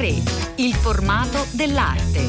A3, 0.00 0.54
il 0.56 0.72
formato 0.72 1.44
dell'arte. 1.50 2.28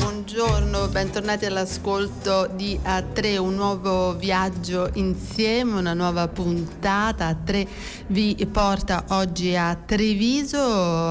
Buongiorno, 0.00 0.88
bentornati 0.88 1.44
all'ascolto 1.44 2.50
di 2.52 2.76
A3, 2.82 3.38
un 3.38 3.54
nuovo 3.54 4.16
viaggio 4.16 4.90
insieme, 4.94 5.78
una 5.78 5.94
nuova 5.94 6.26
puntata. 6.26 7.30
A3 7.30 7.66
vi 8.08 8.34
porta 8.50 9.04
oggi 9.10 9.54
a 9.54 9.76
Treviso, 9.76 10.58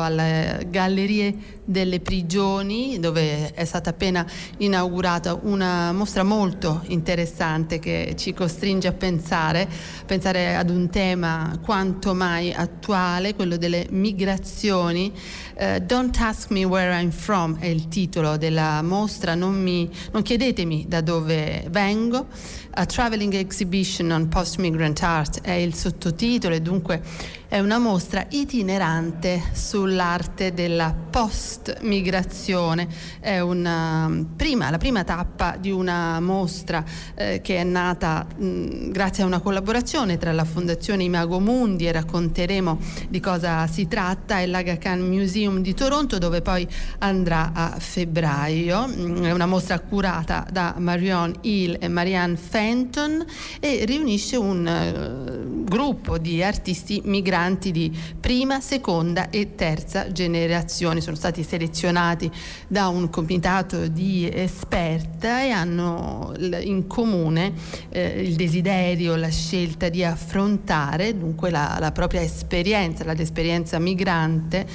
alle 0.02 0.68
gallerie 0.70 1.59
delle 1.70 2.00
prigioni 2.00 3.00
dove 3.00 3.54
è 3.54 3.64
stata 3.64 3.92
appena 3.92 4.26
inaugurata 4.58 5.38
una 5.44 5.92
mostra 5.94 6.24
molto 6.24 6.82
interessante 6.88 7.78
che 7.78 8.16
ci 8.18 8.34
costringe 8.34 8.88
a 8.88 8.94
pensare, 8.94 9.70
pensare 10.06 10.56
ad 10.56 10.72
un 10.72 10.90
tema 10.90 11.60
quanto 11.62 12.16
mai 12.16 12.52
attuale, 12.52 13.36
quello 13.36 13.56
delle 13.56 13.86
migrazioni. 13.92 15.14
Uh, 15.56 15.80
Don't 15.80 16.18
ask 16.20 16.50
me 16.50 16.64
where 16.64 16.92
I'm 17.00 17.12
from 17.12 17.60
è 17.60 17.68
il 17.68 17.88
titolo 17.88 18.38
della 18.38 18.82
mostra, 18.82 19.36
non, 19.36 19.62
mi, 19.62 19.88
non 20.12 20.24
chiedetemi 20.24 20.86
da 20.88 21.02
dove 21.02 21.68
vengo. 21.70 22.28
A 22.72 22.86
Traveling 22.86 23.34
Exhibition 23.34 24.10
on 24.12 24.28
Post-Migrant 24.28 25.02
Art 25.04 25.42
è 25.42 25.52
il 25.52 25.76
sottotitolo 25.76 26.56
e 26.56 26.62
dunque 26.62 27.02
è 27.50 27.58
una 27.60 27.80
mostra 27.80 28.28
itinerante 28.30 29.42
sull'arte 29.54 30.54
della 30.54 30.94
post-migrazione. 31.10 32.88
È 33.20 33.40
una, 33.40 34.24
prima, 34.36 34.70
la 34.70 34.78
prima 34.78 35.04
tappa 35.04 35.58
di 35.60 35.72
una 35.72 36.20
mostra 36.20 36.84
eh, 37.16 37.42
che 37.42 37.58
è 37.58 37.64
nata 37.64 38.24
mh, 38.24 38.92
grazie 38.92 39.24
a 39.24 39.26
una 39.26 39.40
collaborazione 39.40 40.20
tra 40.20 40.32
la 40.32 40.46
Fondazione 40.46 41.04
Imago 41.04 41.40
Mundi 41.40 41.88
e 41.88 41.92
racconteremo 41.92 42.78
di 43.10 43.20
cosa 43.20 43.66
si 43.66 43.88
tratta 43.88 44.40
e 44.40 44.46
l'Aga 44.46 44.78
Khan 44.78 45.00
Museum 45.00 45.62
di 45.62 45.74
Toronto 45.74 46.20
dove 46.20 46.44
poi 46.44 46.68
andrà 47.00 47.50
a 47.52 47.76
febbraio. 47.80 48.86
È 49.24 49.32
una 49.32 49.48
mostra 49.48 49.80
curata 49.80 50.46
da 50.52 50.76
Marion 50.78 51.34
Hill 51.42 51.78
e 51.80 51.88
Marianne 51.88 52.38
Fenton 52.38 53.26
e 53.60 53.86
riunisce 53.86 54.36
un 54.36 54.68
uh, 54.68 55.64
gruppo 55.64 56.20
di 56.20 56.44
artisti 56.44 57.02
migranti 57.06 57.38
migranti 57.40 57.72
di 57.72 57.98
prima, 58.20 58.60
seconda 58.60 59.30
e 59.30 59.56
terza 59.56 60.12
generazione. 60.12 61.00
Sono 61.00 61.16
stati 61.16 61.44
selezionati 61.44 62.30
da 62.68 62.90
un 62.90 63.10
comitato 63.10 63.88
di 63.88 64.30
esperta 64.32 65.42
e 65.42 65.50
hanno 65.50 66.34
in 66.38 66.86
comune 66.88 67.54
eh, 67.90 68.22
il 68.22 68.36
desiderio, 68.36 69.16
la 69.16 69.30
scelta 69.30 69.88
di 69.90 70.04
affrontare 70.04 71.18
dunque 71.18 71.50
la, 71.50 71.78
la 71.80 71.92
propria 71.92 72.22
esperienza, 72.22 73.12
l'esperienza 73.14 73.80
migrante 73.80 74.68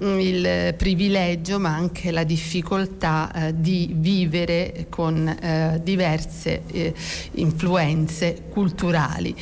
il 0.00 0.74
privilegio 0.76 1.58
ma 1.58 1.74
anche 1.74 2.10
la 2.10 2.24
difficoltà 2.24 3.30
eh, 3.32 3.60
di 3.60 3.90
vivere 3.94 4.86
con 4.88 5.26
eh, 5.28 5.80
diverse 5.82 6.62
eh, 6.66 6.94
influenze 7.32 8.44
culturali. 8.50 9.34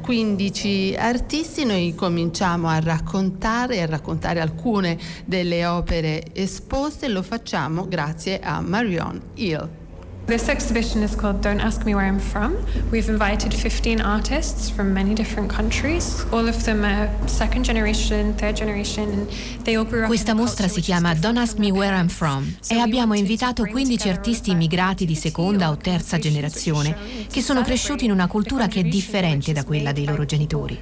15 0.00 0.92
eh, 0.92 0.98
artisti, 0.98 1.64
noi 1.64 1.94
cominciamo 1.94 2.68
a 2.68 2.78
raccontare, 2.78 3.82
a 3.82 3.86
raccontare 3.86 4.40
alcune 4.40 4.98
delle 5.24 5.66
opere 5.66 6.22
esposte 6.32 7.06
e 7.06 7.08
lo 7.08 7.22
facciamo 7.22 7.86
grazie 7.88 8.40
a 8.40 8.60
Marion 8.60 9.20
Hill. 9.34 9.85
This 10.26 10.48
exhibition 10.48 11.04
is 11.04 11.14
called 11.14 11.40
Don't 11.40 11.60
Ask 11.60 11.84
Me 11.84 11.94
Where 11.94 12.04
I'm 12.04 12.18
From. 12.18 12.56
We've 12.90 13.08
invited 13.08 13.54
15 13.54 14.00
artists 14.00 14.68
from 14.68 14.92
many 14.92 15.14
different 15.14 15.54
countries. 15.54 16.26
All 16.30 16.48
of 16.48 16.64
them 16.64 16.82
are 16.82 17.08
second 17.26 17.64
generation, 17.64 18.34
third 18.34 18.56
generation, 18.56 19.08
and 19.08 19.28
they 19.62 19.76
all 19.76 19.84
grew 19.86 20.00
up 20.00 20.08
Questa 20.08 20.34
mostra 20.34 20.66
si 20.66 20.80
chiama 20.80 21.14
Don't 21.14 21.38
Ask 21.38 21.58
Me 21.58 21.70
Where 21.70 21.96
I'm 21.96 22.08
From 22.08 22.52
e 22.66 22.76
abbiamo 22.80 23.14
invitato 23.14 23.62
15 23.62 24.08
artisti 24.08 24.50
immigrati 24.50 25.06
di 25.06 25.14
seconda 25.14 25.70
o 25.70 25.76
terza 25.76 26.18
generazione 26.18 26.96
che 27.30 27.40
sono 27.40 27.62
cresciuti 27.62 28.04
in 28.04 28.10
una 28.10 28.26
cultura 28.26 28.66
che 28.66 28.80
è 28.80 28.82
differente 28.82 29.52
da 29.52 29.62
quella 29.62 29.92
dei 29.92 30.06
loro 30.06 30.24
genitori. 30.24 30.80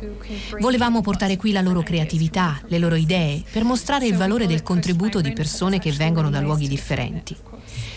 Volevamo 0.58 1.02
portare 1.02 1.36
qui 1.36 1.52
la 1.52 1.60
loro 1.60 1.82
creatività, 1.82 2.58
le 2.68 2.78
loro 2.78 2.94
idee, 2.94 3.42
per 3.52 3.64
mostrare 3.64 4.06
il 4.06 4.16
valore 4.16 4.46
del 4.46 4.62
contributo 4.62 5.20
di 5.20 5.34
persone 5.34 5.78
che 5.78 5.92
vengono 5.92 6.30
da 6.30 6.40
luoghi 6.40 6.66
differenti. 6.66 7.36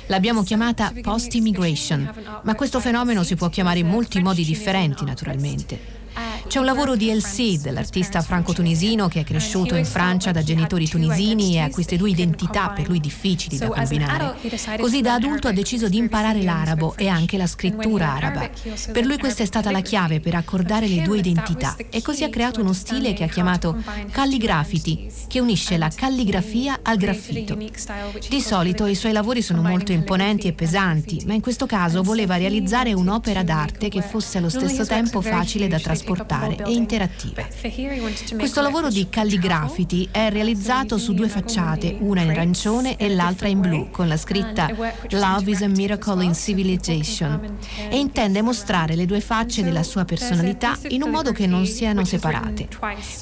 L'abbiamo 0.07 0.43
chiamata 0.43 0.93
post-immigration, 1.01 2.41
ma 2.43 2.55
questo 2.55 2.79
fenomeno 2.79 3.23
si 3.23 3.35
può 3.35 3.49
chiamare 3.49 3.79
in 3.79 3.87
molti 3.87 4.21
modi 4.21 4.43
differenti 4.43 5.03
naturalmente. 5.03 5.96
C'è 6.47 6.59
un 6.59 6.65
lavoro 6.65 6.95
di 6.95 7.09
El 7.09 7.21
Cid, 7.23 7.69
l'artista 7.71 8.21
franco-tunisino 8.21 9.09
che 9.09 9.19
è 9.19 9.23
cresciuto 9.25 9.75
in 9.75 9.83
Francia 9.83 10.31
da 10.31 10.41
genitori 10.41 10.87
tunisini 10.87 11.55
e 11.55 11.59
ha 11.59 11.69
queste 11.69 11.97
due 11.97 12.09
identità 12.09 12.69
per 12.69 12.87
lui 12.87 13.01
difficili 13.01 13.57
da 13.57 13.67
combinare. 13.67 14.35
Così 14.79 15.01
da 15.01 15.15
adulto 15.15 15.49
ha 15.49 15.51
deciso 15.51 15.89
di 15.89 15.97
imparare 15.97 16.43
l'arabo 16.43 16.95
e 16.95 17.09
anche 17.09 17.35
la 17.35 17.47
scrittura 17.47 18.13
araba. 18.13 18.49
Per 18.93 19.05
lui 19.05 19.17
questa 19.17 19.43
è 19.43 19.45
stata 19.45 19.71
la 19.71 19.81
chiave 19.81 20.21
per 20.21 20.35
accordare 20.35 20.87
le 20.87 21.01
due 21.01 21.17
identità 21.17 21.75
e 21.89 22.01
così 22.01 22.23
ha 22.23 22.29
creato 22.29 22.61
uno 22.61 22.73
stile 22.73 23.11
che 23.11 23.25
ha 23.25 23.27
chiamato 23.27 23.75
calligraffiti, 24.09 25.11
che 25.27 25.41
unisce 25.41 25.77
la 25.77 25.91
calligrafia 25.93 26.79
al 26.81 26.95
graffito. 26.95 27.57
Di 28.29 28.41
solito 28.41 28.85
i 28.85 28.95
suoi 28.95 29.11
lavori 29.11 29.41
sono 29.41 29.61
molto 29.61 29.91
imponenti 29.91 30.47
e 30.47 30.53
pesanti, 30.53 31.23
ma 31.25 31.33
in 31.33 31.41
questo 31.41 31.65
caso 31.65 32.03
voleva 32.03 32.37
realizzare 32.37 32.93
un'opera 32.93 33.43
d'arte 33.43 33.89
che 33.89 34.01
fosse 34.01 34.37
allo 34.37 34.49
stesso 34.49 34.85
tempo 34.85 35.19
facile 35.19 35.67
da 35.67 35.77
trasportare 35.77 36.35
particolare 36.37 36.63
e 36.63 36.73
interattiva. 36.73 37.47
Questo 38.37 38.61
lavoro 38.61 38.89
di 38.89 39.07
calligrafiti 39.09 40.07
è 40.11 40.29
realizzato 40.29 40.97
su 40.97 41.13
due 41.13 41.27
facciate, 41.27 41.97
una 41.99 42.21
in 42.21 42.29
arancione 42.29 42.97
e 42.97 43.09
l'altra 43.09 43.47
in 43.47 43.59
blu, 43.59 43.89
con 43.89 44.07
la 44.07 44.17
scritta 44.17 44.69
Love 45.09 45.51
is 45.51 45.61
a 45.61 45.67
Miracle 45.67 46.23
in 46.23 46.33
Civilization 46.33 47.57
e 47.89 47.97
intende 47.97 48.41
mostrare 48.41 48.95
le 48.95 49.05
due 49.05 49.21
facce 49.21 49.63
della 49.63 49.83
sua 49.83 50.05
personalità 50.05 50.77
in 50.89 51.03
un 51.03 51.09
modo 51.09 51.31
che 51.31 51.47
non 51.47 51.65
siano 51.65 52.05
separate. 52.05 52.67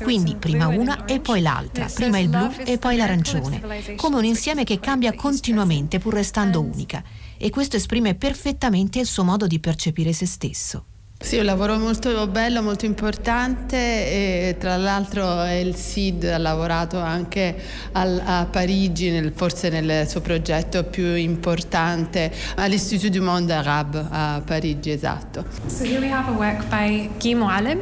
Quindi 0.02 0.36
prima 0.36 0.68
una 0.68 1.06
e 1.06 1.20
poi 1.20 1.42
l'altra, 1.42 1.88
prima 1.94 2.18
il 2.20 2.30
blu 2.30 2.52
e 2.66 2.78
poi 2.78 2.98
l'arancione, 2.98 3.62
come 3.96 4.18
un 4.18 4.26
insieme 4.26 4.64
che 4.64 4.80
cambia 4.80 5.14
continuamente 5.14 6.00
pur 6.00 6.14
restando 6.14 6.62
unica. 6.62 7.04
E 7.38 7.50
questo 7.50 7.76
esprime 7.76 8.16
perfettamente 8.16 9.00
il 9.00 9.06
suo 9.06 9.26
modo 9.26 9.46
di 9.46 9.60
percepire 9.60 10.14
se 10.14 10.26
stesso. 10.26 10.86
Sì, 11.18 11.38
un 11.38 11.46
lavoro 11.46 11.80
molto 11.80 12.28
bello, 12.28 12.62
molto 12.62 12.86
importante 12.86 13.78
e 13.78 14.58
tra 14.60 14.76
l'altro 14.78 15.44
il 15.46 15.74
SID 15.74 16.26
ha 16.26 16.38
lavorato 16.38 17.00
anche 17.00 17.56
al, 17.94 18.22
a 18.24 18.46
Parigi, 18.46 19.10
nel, 19.10 19.32
forse 19.34 19.70
nel 19.70 20.08
suo 20.08 20.22
progetto 20.22 20.84
più 20.84 21.16
importante, 21.16 22.32
all'Institut 22.56 23.10
du 23.10 23.24
Monde 23.24 23.54
Arabe 23.54 24.06
a 24.10 24.42
Parigi, 24.46 24.92
esatto. 24.92 25.46
So 25.68 25.84
here 25.84 26.00
we 26.00 26.12
have 26.12 26.30
a 26.30 26.36
work 26.36 26.68
by 26.70 27.10
Guy 27.18 27.34
Moalem, 27.34 27.80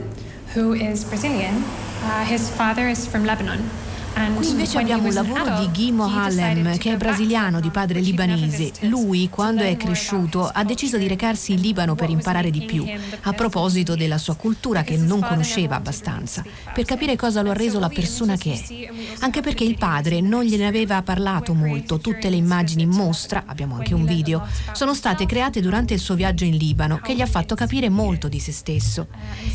who 0.55 0.73
is 0.73 1.03
Brazilian. 1.03 1.63
Uh, 2.03 2.23
his 2.25 2.50
father 2.50 2.88
is 2.88 3.05
from 3.05 3.25
Lebanon. 3.25 3.69
Qui 4.13 4.50
invece 4.50 4.78
abbiamo 4.78 5.07
un 5.07 5.13
lavoro 5.13 5.59
di 5.59 5.69
Guy 5.72 5.91
Mohalem, 5.91 6.78
che 6.78 6.94
è 6.94 6.97
brasiliano 6.97 7.59
di 7.59 7.69
padre 7.69 8.00
libanese. 8.00 8.72
Lui, 8.81 9.28
quando 9.29 9.63
è 9.63 9.75
cresciuto, 9.75 10.47
ha 10.47 10.63
deciso 10.63 10.97
di 10.97 11.07
recarsi 11.07 11.53
in 11.53 11.62
Libano 11.62 11.96
per 11.96 12.09
imparare 12.09 12.51
di 12.51 12.62
più, 12.62 12.85
a 13.22 13.34
proposito 13.34 13.96
della 13.96 14.18
sua 14.18 14.35
cultura 14.35 14.84
che 14.84 14.97
non 14.97 15.19
conosceva 15.22 15.75
abbastanza, 15.75 16.44
per 16.74 16.85
capire 16.85 17.16
cosa 17.16 17.41
lo 17.41 17.51
ha 17.51 17.53
reso 17.53 17.79
la 17.79 17.90
persona 17.90 18.35
che 18.38 18.53
è. 18.53 18.91
Anche 19.19 19.41
perché 19.41 19.63
il 19.63 19.78
padre 19.78 20.22
non 20.22 20.44
gliene 20.44 20.68
aveva 20.68 21.01
parlato 21.01 21.53
molto, 21.53 22.00
tutte 22.00 22.30
le 22.30 22.35
immagini 22.35 22.84
in 22.84 22.90
mostra, 22.90 23.44
abbiamo 23.45 23.75
anche 23.75 23.94
un 23.94 24.06
video, 24.06 24.45
sono 24.74 24.94
state 24.94 25.25
create 25.25 25.62
durante 25.62 25.94
il 25.94 26.00
suo 26.00 26.16
viaggio 26.16 26.44
in 26.44 26.57
Libano, 26.57 26.98
che 26.98 27.16
gli 27.16 27.21
ha 27.21 27.27
fatto 27.27 27.56
capire 27.56 27.89
molto 27.89 28.27
di 28.27 28.39
se 28.39 28.51
stesso. 28.51 29.07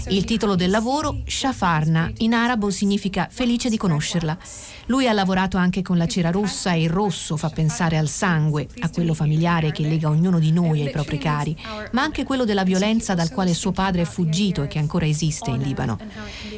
Il 0.09 0.25
titolo 0.25 0.57
del 0.57 0.71
lavoro, 0.71 1.21
Shafarna, 1.27 2.11
in 2.19 2.35
arabo 2.35 2.71
significa 2.71 3.29
felice 3.31 3.69
di 3.69 3.77
conoscerla. 3.77 4.39
Lui 4.87 5.07
ha 5.07 5.13
lavorato 5.13 5.59
anche 5.59 5.83
con 5.83 5.99
la 5.99 6.07
cera 6.07 6.31
rossa 6.31 6.73
e 6.73 6.83
il 6.83 6.89
rosso 6.89 7.37
fa 7.37 7.51
pensare 7.51 7.99
al 7.99 8.09
sangue, 8.09 8.67
a 8.81 8.89
quello 8.89 9.13
familiare 9.13 9.71
che 9.71 9.83
lega 9.83 10.09
ognuno 10.09 10.39
di 10.39 10.51
noi 10.51 10.81
ai 10.81 10.91
propri 10.91 11.19
cari, 11.19 11.55
ma 11.93 12.01
anche 12.01 12.25
quello 12.25 12.47
della 12.47 12.65
violenza 12.65 13.15
dal 13.15 13.31
quale 13.31 13.53
suo 13.53 13.71
padre 13.71 14.03
è 14.03 14.05
fuggito 14.07 14.63
e 14.63 14.67
che 14.67 14.79
ancora 14.79 15.05
esiste 15.05 15.51
in 15.51 15.61
Libano. 15.61 15.99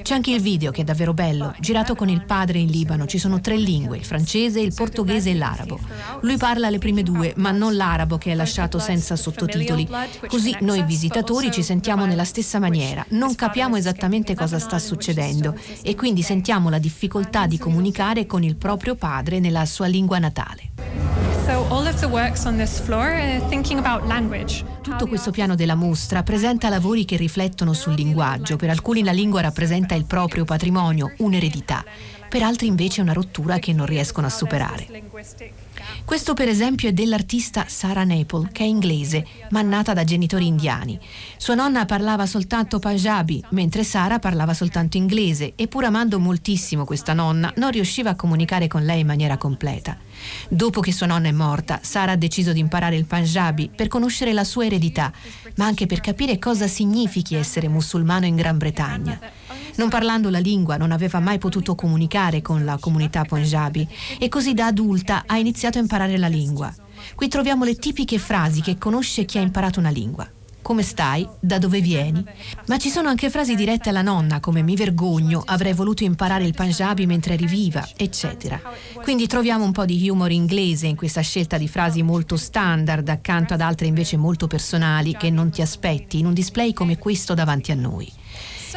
C'è 0.02 0.14
anche 0.14 0.30
il 0.30 0.40
video 0.40 0.70
che 0.70 0.82
è 0.82 0.84
davvero 0.84 1.12
bello, 1.12 1.52
girato 1.58 1.96
con 1.96 2.08
il 2.08 2.24
padre 2.24 2.60
in 2.60 2.70
Libano. 2.70 3.06
Ci 3.06 3.18
sono 3.18 3.40
tre 3.40 3.56
lingue, 3.56 3.96
il 3.96 4.04
francese, 4.04 4.60
il 4.60 4.74
portoghese 4.74 5.30
e 5.30 5.34
l'arabo. 5.34 5.80
Lui 6.20 6.36
parla 6.36 6.70
le 6.70 6.78
prime 6.78 7.02
due, 7.02 7.32
ma 7.36 7.50
non 7.50 7.74
l'arabo 7.74 8.16
che 8.16 8.30
è 8.30 8.34
lasciato 8.36 8.78
senza 8.78 9.16
sottotitoli. 9.16 9.88
Così 10.28 10.56
noi 10.60 10.84
visitatori 10.84 11.50
ci 11.50 11.64
sentiamo 11.64 12.06
nella 12.06 12.24
stessa 12.24 12.60
maniera, 12.60 13.04
non 13.08 13.34
capiamo 13.34 13.74
esattamente 13.74 14.36
cosa 14.36 14.60
sta 14.60 14.78
succedendo 14.78 15.56
e 15.82 15.96
quindi 15.96 16.22
sentiamo 16.22 16.70
la 16.70 16.78
difficoltà 16.78 17.48
di 17.48 17.58
comunicare 17.58 17.78
con 18.26 18.42
il 18.42 18.56
proprio 18.56 18.94
padre 18.94 19.40
nella 19.40 19.64
sua 19.64 19.86
lingua 19.86 20.18
natale. 20.18 20.70
Tutto 24.82 25.06
questo 25.06 25.30
piano 25.30 25.54
della 25.54 25.74
mostra 25.74 26.22
presenta 26.22 26.68
lavori 26.68 27.04
che 27.04 27.16
riflettono 27.16 27.72
sul 27.72 27.94
linguaggio. 27.94 28.56
Per 28.56 28.70
alcuni 28.70 29.02
la 29.02 29.12
lingua 29.12 29.40
rappresenta 29.40 29.94
il 29.94 30.04
proprio 30.04 30.44
patrimonio, 30.44 31.12
un'eredità. 31.18 31.84
Per 32.30 32.42
altri 32.42 32.68
invece 32.68 33.00
una 33.00 33.12
rottura 33.12 33.58
che 33.58 33.72
non 33.72 33.86
riescono 33.86 34.28
a 34.28 34.30
superare. 34.30 34.86
Questo 36.04 36.32
per 36.32 36.46
esempio 36.46 36.88
è 36.88 36.92
dell'artista 36.92 37.64
Sarah 37.66 38.04
Naples, 38.04 38.50
che 38.52 38.62
è 38.62 38.66
inglese, 38.66 39.26
ma 39.50 39.62
nata 39.62 39.92
da 39.94 40.04
genitori 40.04 40.46
indiani. 40.46 40.96
Sua 41.36 41.56
nonna 41.56 41.86
parlava 41.86 42.26
soltanto 42.26 42.78
Punjabi, 42.78 43.42
mentre 43.50 43.82
Sara 43.82 44.20
parlava 44.20 44.54
soltanto 44.54 44.96
inglese 44.96 45.54
e 45.56 45.66
pur 45.66 45.84
amando 45.84 46.20
moltissimo 46.20 46.84
questa 46.84 47.14
nonna, 47.14 47.52
non 47.56 47.72
riusciva 47.72 48.10
a 48.10 48.16
comunicare 48.16 48.68
con 48.68 48.84
lei 48.84 49.00
in 49.00 49.08
maniera 49.08 49.36
completa. 49.36 49.96
Dopo 50.48 50.80
che 50.80 50.92
sua 50.92 51.06
nonna 51.06 51.28
è 51.28 51.32
morta, 51.32 51.80
Sara 51.82 52.12
ha 52.12 52.16
deciso 52.16 52.52
di 52.52 52.60
imparare 52.60 52.94
il 52.94 53.06
Punjabi 53.06 53.70
per 53.74 53.88
conoscere 53.88 54.32
la 54.32 54.44
sua 54.44 54.66
eredità, 54.66 55.12
ma 55.56 55.66
anche 55.66 55.86
per 55.86 56.00
capire 56.00 56.38
cosa 56.38 56.68
significhi 56.68 57.34
essere 57.34 57.66
musulmano 57.66 58.26
in 58.26 58.36
Gran 58.36 58.56
Bretagna. 58.56 59.18
Non 59.80 59.88
parlando 59.88 60.28
la 60.28 60.40
lingua, 60.40 60.76
non 60.76 60.92
aveva 60.92 61.20
mai 61.20 61.38
potuto 61.38 61.74
comunicare 61.74 62.42
con 62.42 62.66
la 62.66 62.76
comunità 62.78 63.24
Punjabi 63.24 63.88
e 64.18 64.28
così 64.28 64.52
da 64.52 64.66
adulta 64.66 65.22
ha 65.24 65.38
iniziato 65.38 65.78
a 65.78 65.80
imparare 65.80 66.18
la 66.18 66.28
lingua. 66.28 66.70
Qui 67.14 67.28
troviamo 67.28 67.64
le 67.64 67.76
tipiche 67.76 68.18
frasi 68.18 68.60
che 68.60 68.76
conosce 68.76 69.24
chi 69.24 69.38
ha 69.38 69.40
imparato 69.40 69.80
una 69.80 69.88
lingua. 69.88 70.28
Come 70.60 70.82
stai? 70.82 71.26
Da 71.40 71.58
dove 71.58 71.80
vieni? 71.80 72.22
Ma 72.66 72.76
ci 72.76 72.90
sono 72.90 73.08
anche 73.08 73.30
frasi 73.30 73.54
dirette 73.54 73.88
alla 73.88 74.02
nonna 74.02 74.38
come 74.38 74.60
mi 74.60 74.76
vergogno, 74.76 75.42
avrei 75.46 75.72
voluto 75.72 76.04
imparare 76.04 76.44
il 76.44 76.52
Punjabi 76.52 77.06
mentre 77.06 77.32
eri 77.32 77.46
viva, 77.46 77.88
eccetera. 77.96 78.60
Quindi 79.02 79.26
troviamo 79.26 79.64
un 79.64 79.72
po' 79.72 79.86
di 79.86 80.10
humor 80.10 80.30
inglese 80.30 80.88
in 80.88 80.96
questa 80.96 81.22
scelta 81.22 81.56
di 81.56 81.68
frasi 81.68 82.02
molto 82.02 82.36
standard 82.36 83.08
accanto 83.08 83.54
ad 83.54 83.62
altre 83.62 83.86
invece 83.86 84.18
molto 84.18 84.46
personali 84.46 85.16
che 85.16 85.30
non 85.30 85.48
ti 85.48 85.62
aspetti 85.62 86.18
in 86.18 86.26
un 86.26 86.34
display 86.34 86.74
come 86.74 86.98
questo 86.98 87.32
davanti 87.32 87.72
a 87.72 87.76
noi. 87.76 88.19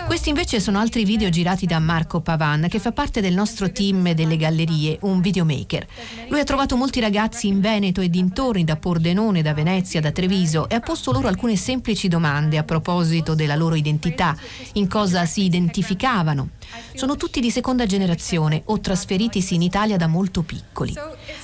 Questi 0.08 0.30
invece 0.30 0.60
sono 0.60 0.80
altri 0.80 1.06
video 1.06 1.30
girati 1.30 1.68
da 1.68 1.78
Marco 1.78 2.20
Pavan, 2.20 2.66
che 2.68 2.80
fa 2.80 2.92
parte 2.92 3.22
del 3.22 3.36
nostro 3.36 3.72
team 3.72 4.12
delle 4.14 4.38
gallerie, 4.38 4.98
un 5.02 5.22
videomaker. 5.22 5.86
Lui 6.30 6.40
ha 6.40 6.44
trovato 6.44 6.76
molti 6.76 7.00
ragazzi 7.00 7.48
in 7.48 7.62
Veneto 7.62 8.02
e 8.02 8.10
dintorni, 8.10 8.64
da 8.64 8.76
Pordenone, 8.76 9.44
da 9.44 9.54
Venezia, 9.54 10.02
da 10.02 10.12
Treviso, 10.12 10.68
e 10.68 10.76
ha 10.76 10.80
posto 10.80 11.12
loro 11.12 11.28
alcune 11.28 11.56
semplici 11.56 12.08
domande 12.08 12.58
a 12.58 12.64
proposito 12.64 13.36
della 13.36 13.56
loro 13.56 13.76
identità, 13.76 14.36
in 14.74 14.88
cosa 14.88 15.26
si 15.26 15.44
identificavano. 15.44 16.50
Sono 16.96 17.16
tutti 17.16 17.40
di 17.40 17.52
seconda 17.52 17.86
generazione 17.86 18.64
o 18.66 18.80
trasferitisi 18.80 19.54
in 19.54 19.62
Italia 19.62 19.98
da 19.98 20.08
molto 20.08 20.42
piccoli. 20.42 20.94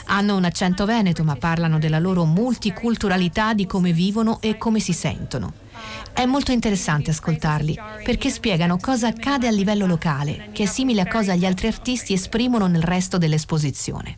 Hanno 0.06 0.36
un 0.36 0.44
accento 0.44 0.86
veneto, 0.86 1.24
ma 1.24 1.36
parlano 1.36 1.78
della 1.78 2.00
loro 2.00 2.25
multiculturalità, 2.25 3.54
di 3.54 3.68
come 3.68 3.94
vivono 3.94 4.42
e 4.42 4.57
come 4.57 4.80
si 4.80 4.94
sentono. 4.94 5.68
È 6.14 6.26
molto 6.26 6.52
interessante 6.52 7.12
ascoltarli 7.12 7.78
perché 8.04 8.30
spiegano 8.30 8.78
cosa 8.78 9.08
accade 9.08 9.48
a 9.48 9.52
livello 9.52 9.86
locale, 9.86 10.50
che 10.52 10.64
è 10.64 10.66
simile 10.66 11.02
a 11.02 11.08
cosa 11.08 11.36
gli 11.36 11.46
altri 11.46 11.68
artisti 11.68 12.14
esprimono 12.14 12.68
nel 12.68 12.84
resto 12.84 13.18
dell'esposizione. 13.18 14.18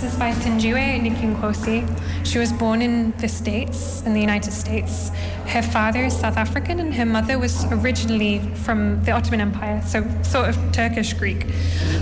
This 0.00 0.12
is 0.12 0.18
by 0.18 0.32
Tanjiwe 0.32 0.98
Nikinkosi. 1.00 1.84
She 2.24 2.38
was 2.38 2.52
born 2.52 2.82
in 2.82 3.12
the 3.18 3.28
States, 3.28 4.02
in 4.04 4.12
the 4.12 4.20
United 4.20 4.52
States. 4.52 5.10
Her 5.46 5.62
father 5.62 6.04
is 6.04 6.14
South 6.14 6.36
African 6.36 6.78
and 6.80 6.92
her 6.94 7.06
mother 7.06 7.38
was 7.38 7.64
originally 7.70 8.40
from 8.64 9.02
the 9.04 9.12
Ottoman 9.12 9.40
Empire, 9.40 9.80
so 9.86 10.04
sort 10.22 10.48
of 10.48 10.58
Turkish 10.72 11.14
Greek. 11.14 11.46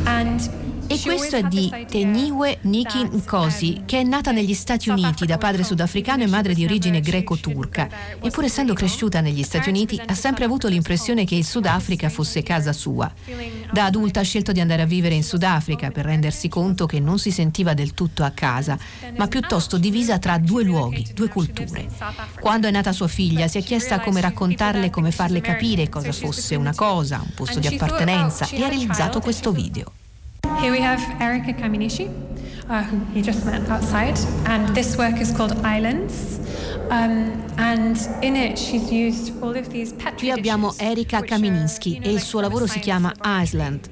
And 0.06 0.49
E 0.92 1.00
questo 1.00 1.36
è 1.36 1.42
di 1.44 1.72
Teniwe 1.88 2.58
Niki 2.62 3.02
Nkosi, 3.02 3.84
che 3.86 4.00
è 4.00 4.02
nata 4.02 4.30
negli 4.30 4.52
Stati 4.52 4.90
Uniti 4.90 5.24
da 5.24 5.38
padre 5.38 5.64
sudafricano 5.64 6.22
e 6.22 6.26
madre 6.26 6.52
di 6.52 6.64
origine 6.64 7.00
greco-turca. 7.00 7.88
E 8.20 8.28
pur 8.28 8.44
essendo 8.44 8.74
cresciuta 8.74 9.22
negli 9.22 9.42
Stati 9.42 9.70
Uniti, 9.70 9.98
ha 10.04 10.14
sempre 10.14 10.44
avuto 10.44 10.68
l'impressione 10.68 11.24
che 11.24 11.34
il 11.34 11.46
Sudafrica 11.46 12.10
fosse 12.10 12.42
casa 12.42 12.74
sua. 12.74 13.10
Da 13.72 13.86
adulta 13.86 14.20
ha 14.20 14.22
scelto 14.22 14.52
di 14.52 14.60
andare 14.60 14.82
a 14.82 14.84
vivere 14.84 15.14
in 15.14 15.24
Sudafrica 15.24 15.90
per 15.90 16.04
rendersi 16.04 16.48
conto 16.48 16.84
che 16.84 17.00
non 17.00 17.18
si 17.18 17.30
sentiva 17.30 17.72
del 17.72 17.94
tutto 17.94 18.22
a 18.22 18.30
casa, 18.30 18.78
ma 19.16 19.28
piuttosto 19.28 19.78
divisa 19.78 20.18
tra 20.18 20.36
due 20.36 20.62
luoghi, 20.62 21.10
due 21.14 21.28
culture. 21.28 21.88
Quando 22.38 22.68
è 22.68 22.70
nata 22.70 22.92
sua 22.92 23.08
figlia, 23.08 23.48
si 23.48 23.56
è 23.56 23.62
chiesta 23.62 24.00
come 24.00 24.20
raccontarle, 24.20 24.90
come 24.90 25.10
farle 25.10 25.40
capire 25.40 25.88
cosa 25.88 26.12
fosse 26.12 26.54
una 26.54 26.74
cosa, 26.74 27.22
un 27.24 27.32
posto 27.34 27.60
di 27.60 27.68
appartenenza 27.68 28.46
e 28.50 28.62
ha 28.62 28.68
realizzato 28.68 29.20
questo 29.20 29.52
video. 29.52 29.92
Here 30.60 30.70
we 30.70 30.80
have 30.80 31.00
Erika 31.20 31.52
Kaminishi, 31.52 32.08
uh, 32.68 32.82
who 32.82 33.00
you 33.14 33.22
just 33.22 33.44
met 33.44 33.68
outside, 33.68 34.18
and 34.46 34.74
this 34.74 34.96
work 34.96 35.20
is 35.20 35.32
called 35.32 35.52
Islands. 35.64 36.40
Um, 36.90 37.40
Qui 40.16 40.30
abbiamo 40.30 40.74
Erika 40.76 41.20
Kaminsky 41.20 41.98
e 42.02 42.10
il 42.10 42.20
suo 42.20 42.40
lavoro 42.40 42.66
si 42.66 42.80
chiama 42.80 43.12
Island. 43.22 43.88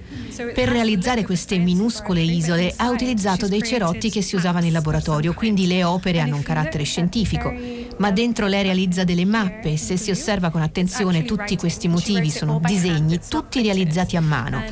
Per 0.55 0.69
realizzare 0.69 1.25
queste 1.25 1.59
minuscole 1.59 2.21
isole 2.21 2.73
ha 2.77 2.91
utilizzato 2.91 3.49
dei 3.49 3.63
cerotti 3.63 4.11
che 4.11 4.23
si 4.23 4.37
usavano 4.37 4.67
in 4.67 4.73
laboratorio, 4.73 5.35
quindi 5.35 5.67
le 5.67 5.85
opere 5.85 6.21
hanno 6.21 6.37
un 6.37 6.43
carattere 6.43 6.85
scientifico, 6.85 7.53
ma 8.01 8.11
dentro 8.11 8.47
lei 8.47 8.63
realizza 8.63 9.05
delle 9.05 9.27
mappe 9.27 9.73
e 9.73 9.77
se 9.77 9.97
si 9.97 10.11
osserva 10.11 10.51
con 10.51 10.63
attenzione 10.63 11.25
tutti 11.25 11.57
questi 11.57 11.87
motivi 11.87 12.31
sono 12.31 12.59
disegni, 12.65 13.21
tutti 13.29 13.63
realizzati 13.63 14.17
a 14.17 14.23
mano. 14.23 14.65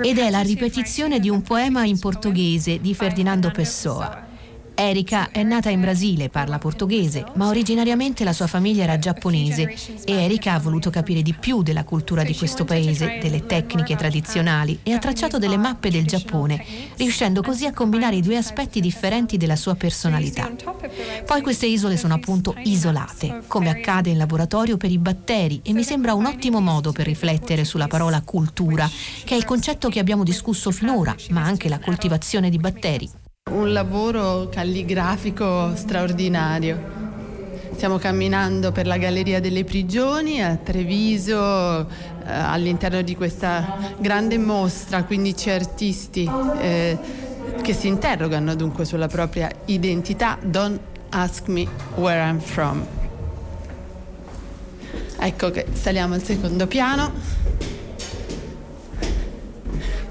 Ed 0.00 0.18
è 0.18 0.30
la 0.30 0.40
ripetizione 0.40 1.18
di 1.18 1.30
un 1.30 1.42
poema 1.42 1.84
in 1.84 1.98
portoghese 1.98 2.78
di 2.80 2.94
Ferdinando 2.94 3.50
Pessoa. 3.50 4.27
Erika 4.80 5.32
è 5.32 5.42
nata 5.42 5.70
in 5.70 5.80
Brasile, 5.80 6.28
parla 6.28 6.58
portoghese, 6.58 7.24
ma 7.34 7.48
originariamente 7.48 8.22
la 8.22 8.32
sua 8.32 8.46
famiglia 8.46 8.84
era 8.84 8.96
giapponese 8.96 9.74
e 10.04 10.12
Erika 10.12 10.52
ha 10.52 10.60
voluto 10.60 10.88
capire 10.88 11.20
di 11.20 11.34
più 11.34 11.62
della 11.62 11.82
cultura 11.82 12.22
di 12.22 12.32
questo 12.36 12.64
paese, 12.64 13.18
delle 13.20 13.44
tecniche 13.44 13.96
tradizionali 13.96 14.78
e 14.84 14.92
ha 14.92 14.98
tracciato 14.98 15.40
delle 15.40 15.56
mappe 15.56 15.90
del 15.90 16.06
Giappone, 16.06 16.64
riuscendo 16.96 17.42
così 17.42 17.66
a 17.66 17.72
combinare 17.72 18.14
i 18.14 18.22
due 18.22 18.36
aspetti 18.36 18.78
differenti 18.78 19.36
della 19.36 19.56
sua 19.56 19.74
personalità. 19.74 20.48
Poi 21.26 21.42
queste 21.42 21.66
isole 21.66 21.96
sono 21.96 22.14
appunto 22.14 22.54
isolate, 22.62 23.42
come 23.48 23.70
accade 23.70 24.10
in 24.10 24.16
laboratorio 24.16 24.76
per 24.76 24.92
i 24.92 24.98
batteri 24.98 25.60
e 25.64 25.72
mi 25.72 25.82
sembra 25.82 26.14
un 26.14 26.26
ottimo 26.26 26.60
modo 26.60 26.92
per 26.92 27.06
riflettere 27.06 27.64
sulla 27.64 27.88
parola 27.88 28.22
cultura, 28.22 28.88
che 29.24 29.34
è 29.34 29.36
il 29.36 29.44
concetto 29.44 29.88
che 29.88 29.98
abbiamo 29.98 30.22
discusso 30.22 30.70
finora, 30.70 31.16
ma 31.30 31.42
anche 31.42 31.68
la 31.68 31.80
coltivazione 31.80 32.48
di 32.48 32.58
batteri. 32.58 33.10
Un 33.50 33.72
lavoro 33.72 34.48
calligrafico 34.50 35.74
straordinario. 35.74 36.96
Stiamo 37.72 37.96
camminando 37.96 38.72
per 38.72 38.86
la 38.86 38.98
Galleria 38.98 39.40
delle 39.40 39.64
Prigioni 39.64 40.42
a 40.42 40.56
Treviso, 40.56 41.80
eh, 41.80 41.86
all'interno 42.26 43.00
di 43.02 43.16
questa 43.16 43.94
grande 43.98 44.36
mostra, 44.36 45.04
15 45.04 45.50
artisti 45.50 46.30
eh, 46.60 46.98
che 47.62 47.72
si 47.72 47.86
interrogano 47.86 48.54
dunque 48.54 48.84
sulla 48.84 49.08
propria 49.08 49.50
identità. 49.66 50.36
Don't 50.42 50.80
ask 51.10 51.46
me 51.46 51.66
where 51.94 52.20
I'm 52.20 52.40
from. 52.40 52.86
Ecco 55.20 55.50
che 55.50 55.66
saliamo 55.72 56.14
al 56.14 56.22
secondo 56.22 56.66
piano 56.66 57.12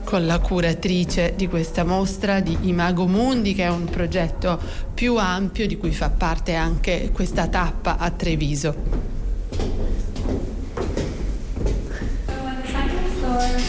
con 0.07 0.25
la 0.25 0.39
curatrice 0.39 1.33
di 1.35 1.49
questa 1.49 1.83
mostra 1.83 2.39
di 2.39 2.57
Imago 2.61 3.07
Mundi, 3.07 3.53
che 3.53 3.65
è 3.65 3.69
un 3.69 3.83
progetto 3.83 4.57
più 4.93 5.17
ampio 5.17 5.67
di 5.67 5.75
cui 5.75 5.91
fa 5.91 6.09
parte 6.09 6.55
anche 6.55 7.11
questa 7.11 7.47
tappa 7.47 7.97
a 7.97 8.09
Treviso. 8.11 8.73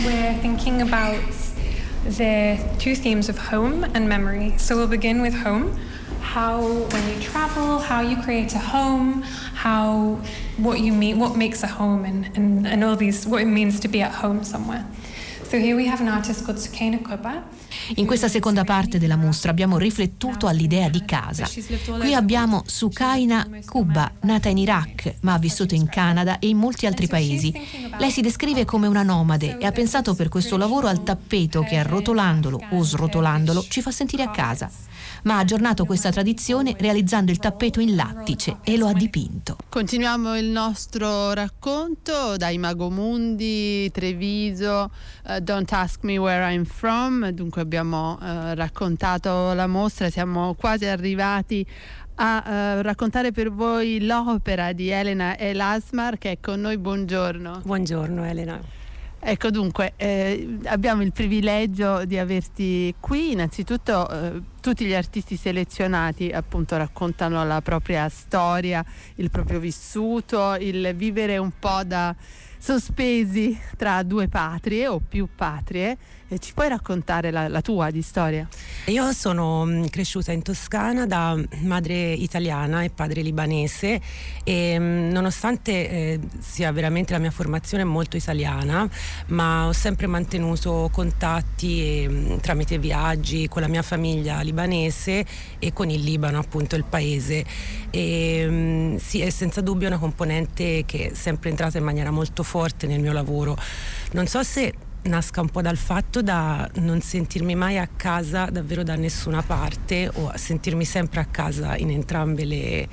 We're 0.04 0.38
thinking 0.40 0.80
about 0.80 1.18
the 2.16 2.56
two 2.78 2.94
themes 2.94 3.28
of 3.28 3.36
home 3.50 3.84
and 3.94 4.06
memory. 4.06 4.54
So 4.58 4.76
we'll 4.76 4.86
begin 4.86 5.20
with 5.20 5.34
home. 5.34 5.76
How, 6.20 6.60
when 6.60 7.08
you 7.08 7.20
travel, 7.20 7.80
how 7.80 8.00
you 8.00 8.16
create 8.22 8.54
a 8.54 8.60
home, 8.60 9.24
how, 9.54 10.20
what 10.56 10.78
you 10.78 10.92
mean, 10.92 11.18
what 11.18 11.34
makes 11.34 11.64
a 11.64 11.66
home, 11.66 12.04
and, 12.04 12.30
and, 12.36 12.64
and 12.64 12.84
all 12.84 12.94
these, 12.94 13.26
what 13.26 13.42
it 13.42 13.46
means 13.46 13.80
to 13.80 13.88
be 13.88 14.02
at 14.02 14.12
home 14.12 14.44
somewhere. 14.44 14.84
So 15.48 15.58
here 15.58 15.76
we 15.76 15.86
have 15.86 16.02
an 16.02 16.08
artist 16.08 16.44
called 16.44 16.58
Sukaina 16.58 17.02
Kopa, 17.02 17.42
In 17.96 18.06
questa 18.06 18.28
seconda 18.28 18.64
parte 18.64 18.98
della 18.98 19.16
mostra 19.16 19.50
abbiamo 19.50 19.78
riflettuto 19.78 20.46
all'idea 20.46 20.88
di 20.88 21.04
casa. 21.04 21.48
Qui 21.98 22.14
abbiamo 22.14 22.62
Sukaina 22.66 23.48
Kuba, 23.64 24.12
nata 24.22 24.48
in 24.48 24.58
Iraq 24.58 25.16
ma 25.20 25.34
ha 25.34 25.38
vissuto 25.38 25.74
in 25.74 25.88
Canada 25.88 26.38
e 26.38 26.48
in 26.48 26.56
molti 26.56 26.86
altri 26.86 27.06
paesi. 27.06 27.52
Lei 27.98 28.10
si 28.10 28.20
descrive 28.20 28.64
come 28.64 28.86
una 28.86 29.02
nomade 29.02 29.58
e 29.58 29.66
ha 29.66 29.72
pensato 29.72 30.14
per 30.14 30.28
questo 30.28 30.56
lavoro 30.56 30.86
al 30.86 31.02
tappeto 31.02 31.62
che 31.62 31.76
arrotolandolo 31.76 32.60
o 32.70 32.82
srotolandolo 32.82 33.64
ci 33.68 33.80
fa 33.80 33.90
sentire 33.90 34.22
a 34.22 34.30
casa 34.30 34.70
ma 35.22 35.36
ha 35.36 35.38
aggiornato 35.38 35.84
questa 35.84 36.10
tradizione 36.10 36.74
realizzando 36.78 37.30
il 37.30 37.38
tappeto 37.38 37.80
in 37.80 37.94
lattice 37.94 38.58
e 38.62 38.76
lo 38.76 38.86
ha 38.86 38.92
dipinto. 38.92 39.56
Continuiamo 39.68 40.36
il 40.36 40.46
nostro 40.46 41.32
racconto 41.32 42.36
dai 42.36 42.58
Magomundi, 42.58 43.90
Treviso, 43.90 44.90
uh, 45.24 45.38
Don't 45.40 45.70
Ask 45.72 46.02
Me 46.02 46.18
Where 46.18 46.52
I'm 46.52 46.64
From, 46.64 47.28
dunque 47.30 47.66
abbiamo 47.68 48.18
eh, 48.22 48.54
raccontato 48.54 49.52
la 49.52 49.66
mostra, 49.66 50.08
siamo 50.08 50.54
quasi 50.54 50.86
arrivati 50.86 51.64
a 52.20 52.42
uh, 52.78 52.80
raccontare 52.80 53.30
per 53.30 53.52
voi 53.52 54.04
l'opera 54.04 54.72
di 54.72 54.88
Elena 54.88 55.38
Elasmar 55.38 56.18
che 56.18 56.32
è 56.32 56.38
con 56.40 56.60
noi. 56.60 56.76
Buongiorno. 56.76 57.60
Buongiorno 57.62 58.24
Elena. 58.24 58.60
Ecco 59.20 59.50
dunque, 59.50 59.92
eh, 59.96 60.58
abbiamo 60.64 61.02
il 61.02 61.12
privilegio 61.12 62.04
di 62.06 62.18
averti 62.18 62.92
qui. 62.98 63.32
Innanzitutto 63.32 64.08
eh, 64.08 64.42
tutti 64.60 64.84
gli 64.84 64.94
artisti 64.94 65.36
selezionati 65.36 66.30
appunto 66.30 66.76
raccontano 66.76 67.44
la 67.44 67.60
propria 67.60 68.08
storia, 68.08 68.84
il 69.16 69.30
proprio 69.30 69.60
vissuto, 69.60 70.56
il 70.58 70.92
vivere 70.96 71.36
un 71.36 71.52
po' 71.56 71.82
da 71.84 72.16
sospesi 72.58 73.56
tra 73.76 74.02
due 74.02 74.26
patrie 74.26 74.88
o 74.88 75.00
più 75.06 75.28
patrie. 75.34 75.96
E 76.30 76.38
ci 76.40 76.52
puoi 76.52 76.68
raccontare 76.68 77.30
la, 77.30 77.48
la 77.48 77.62
tua 77.62 77.90
di 77.90 78.02
storia? 78.02 78.46
Io 78.88 79.12
sono 79.12 79.64
mm, 79.64 79.84
cresciuta 79.86 80.30
in 80.30 80.42
Toscana 80.42 81.06
da 81.06 81.34
madre 81.62 82.12
italiana 82.12 82.82
e 82.82 82.90
padre 82.90 83.22
libanese 83.22 83.98
e 84.44 84.78
mm, 84.78 85.10
nonostante 85.10 85.88
eh, 85.88 86.20
sia 86.38 86.70
veramente 86.70 87.14
la 87.14 87.18
mia 87.18 87.30
formazione 87.30 87.82
molto 87.84 88.18
italiana, 88.18 88.86
ma 89.28 89.68
ho 89.68 89.72
sempre 89.72 90.06
mantenuto 90.06 90.90
contatti 90.92 92.02
e, 92.02 92.08
mm, 92.10 92.36
tramite 92.40 92.76
viaggi 92.76 93.48
con 93.48 93.62
la 93.62 93.68
mia 93.68 93.82
famiglia 93.82 94.42
libanese 94.42 95.24
e 95.58 95.72
con 95.72 95.88
il 95.88 96.02
Libano, 96.02 96.38
appunto 96.38 96.76
il 96.76 96.84
paese. 96.84 97.42
E, 97.88 98.96
sì, 99.00 99.22
è 99.22 99.30
senza 99.30 99.62
dubbio 99.62 99.88
una 99.88 99.96
componente 99.96 100.84
che 100.84 101.10
è 101.10 101.14
sempre 101.14 101.48
entrata 101.48 101.78
in 101.78 101.84
maniera 101.84 102.10
molto 102.10 102.42
forte 102.42 102.86
nel 102.86 103.00
mio 103.00 103.14
lavoro. 103.14 103.56
Non 104.12 104.26
so 104.26 104.42
se 104.42 104.74
nasca 105.02 105.40
un 105.40 105.48
po' 105.48 105.62
dal 105.62 105.76
fatto 105.76 106.22
da 106.22 106.68
non 106.76 107.00
sentirmi 107.00 107.54
mai 107.54 107.78
a 107.78 107.88
casa 107.94 108.46
davvero 108.46 108.82
da 108.82 108.96
nessuna 108.96 109.42
parte 109.42 110.10
o 110.12 110.32
sentirmi 110.34 110.84
sempre 110.84 111.20
a 111.20 111.24
casa 111.24 111.76
in 111.76 111.90
entrambe 111.90 112.44
le, 112.44 112.88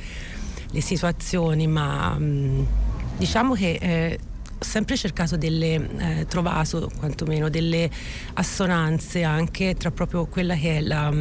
le 0.71 0.81
situazioni, 0.81 1.67
ma 1.67 2.17
mh, 2.17 2.67
diciamo 3.17 3.53
che 3.53 3.77
eh, 3.81 4.19
sempre 4.65 4.97
cercato 4.97 5.37
delle, 5.37 5.75
eh, 5.75 6.25
trovato 6.27 6.89
quantomeno 6.97 7.49
delle 7.49 7.89
assonanze 8.33 9.23
anche 9.23 9.75
tra 9.75 9.91
proprio 9.91 10.25
quella 10.25 10.55
che 10.55 10.77
è 10.77 10.81
la, 10.81 11.13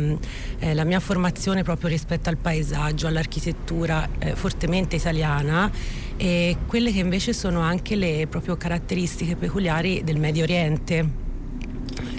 eh, 0.58 0.74
la 0.74 0.84
mia 0.84 1.00
formazione 1.00 1.62
proprio 1.62 1.88
rispetto 1.88 2.28
al 2.30 2.36
paesaggio, 2.36 3.06
all'architettura 3.06 4.08
eh, 4.18 4.34
fortemente 4.34 4.96
italiana 4.96 5.70
e 6.16 6.56
quelle 6.66 6.92
che 6.92 7.00
invece 7.00 7.32
sono 7.32 7.60
anche 7.60 7.96
le 7.96 8.26
proprio 8.28 8.56
caratteristiche 8.56 9.36
peculiari 9.36 10.02
del 10.02 10.18
Medio 10.18 10.42
Oriente. 10.42 11.23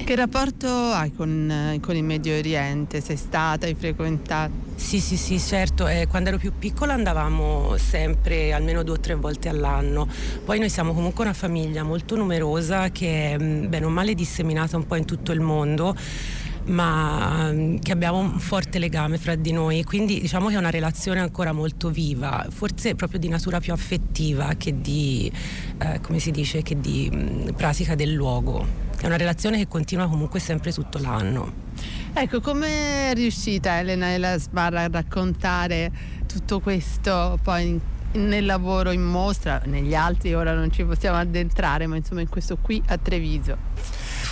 Che 0.05 0.15
rapporto 0.15 0.67
hai 0.67 1.12
con, 1.12 1.50
eh, 1.50 1.79
con, 1.79 1.96
il 1.96 2.03
Medio 2.03 2.38
Oriente? 2.38 3.01
Sei 3.01 3.17
stata, 3.17 3.65
hai 3.65 3.74
frequentato? 3.74 4.51
Sì, 4.75 5.00
sì, 5.00 5.17
sì, 5.17 5.39
certo. 5.39 5.88
Eh, 5.88 6.05
quando 6.08 6.29
ero 6.29 6.38
più 6.38 6.53
piccola 6.58 6.94
andavamo 6.94 7.75
sempre 7.77 8.53
almeno 8.53 8.84
due 8.84 8.96
o 8.96 9.00
tre 9.00 9.15
volte 9.15 9.50
all'anno. 9.50 10.08
Poi 10.46 10.60
noi 10.60 10.70
siamo 10.70 10.94
comunque 10.94 11.24
una 11.24 11.34
famiglia 11.34 11.82
molto 11.82 12.15
numerosa 12.15 12.89
che 12.91 13.32
è 13.34 13.38
mm, 13.39 13.67
bene 13.67 13.86
o 13.86 13.89
male 13.89 14.13
disseminata 14.13 14.77
un 14.77 14.86
po' 14.86 14.96
in 14.96 15.05
tutto 15.05 15.32
il 15.32 15.39
mondo 15.41 15.96
ma 16.65 17.51
mm, 17.51 17.77
che 17.77 17.91
abbiamo 17.91 18.20
un 18.20 18.39
forte 18.39 18.79
legame 18.79 19.17
fra 19.17 19.36
di 19.36 19.51
noi, 19.51 19.84
quindi 19.84 20.20
diciamo 20.20 20.48
che 20.48 20.55
è 20.55 20.58
una 20.58 20.70
relazione 20.70 21.20
ancora 21.20 21.51
molto 21.51 21.89
viva, 21.89 22.46
forse 22.50 22.96
proprio 22.96 23.20
di 23.20 23.27
natura 23.27 23.60
più 23.60 23.74
affettiva 23.74 24.53
che 24.58 24.82
di, 24.82 25.32
eh, 25.79 26.00
come 26.01 26.20
si 26.20 26.32
dice, 26.32 26.62
che 26.62 26.79
di 26.79 27.10
mm, 27.13 27.50
pratica 27.50 27.96
del 27.96 28.13
luogo. 28.13 28.85
È 29.06 29.08
una 29.08 29.18
relazione 29.18 29.58
che 29.58 29.68
continua 29.68 30.10
comunque 30.10 30.40
sempre 30.40 30.74
tutto 30.74 30.98
l'anno. 30.98 31.54
Ecco, 32.12 32.42
come 32.42 33.12
è 33.12 33.14
riuscita 33.14 33.78
Elena 33.78 34.12
Elasbar 34.12 34.74
a 34.74 34.88
raccontare 34.88 35.92
tutto 36.26 36.60
questo 36.60 37.38
poi 37.44 37.80
nel 38.14 38.46
lavoro 38.46 38.90
in 38.90 39.04
mostra, 39.04 39.62
negli 39.66 39.94
altri 39.94 40.34
ora 40.34 40.56
non 40.56 40.72
ci 40.72 40.84
possiamo 40.84 41.18
addentrare, 41.18 41.86
ma 41.86 41.98
insomma 41.98 42.22
in 42.22 42.30
questo 42.30 42.58
qui 42.58 42.82
a 42.88 42.98
Treviso? 42.98 43.56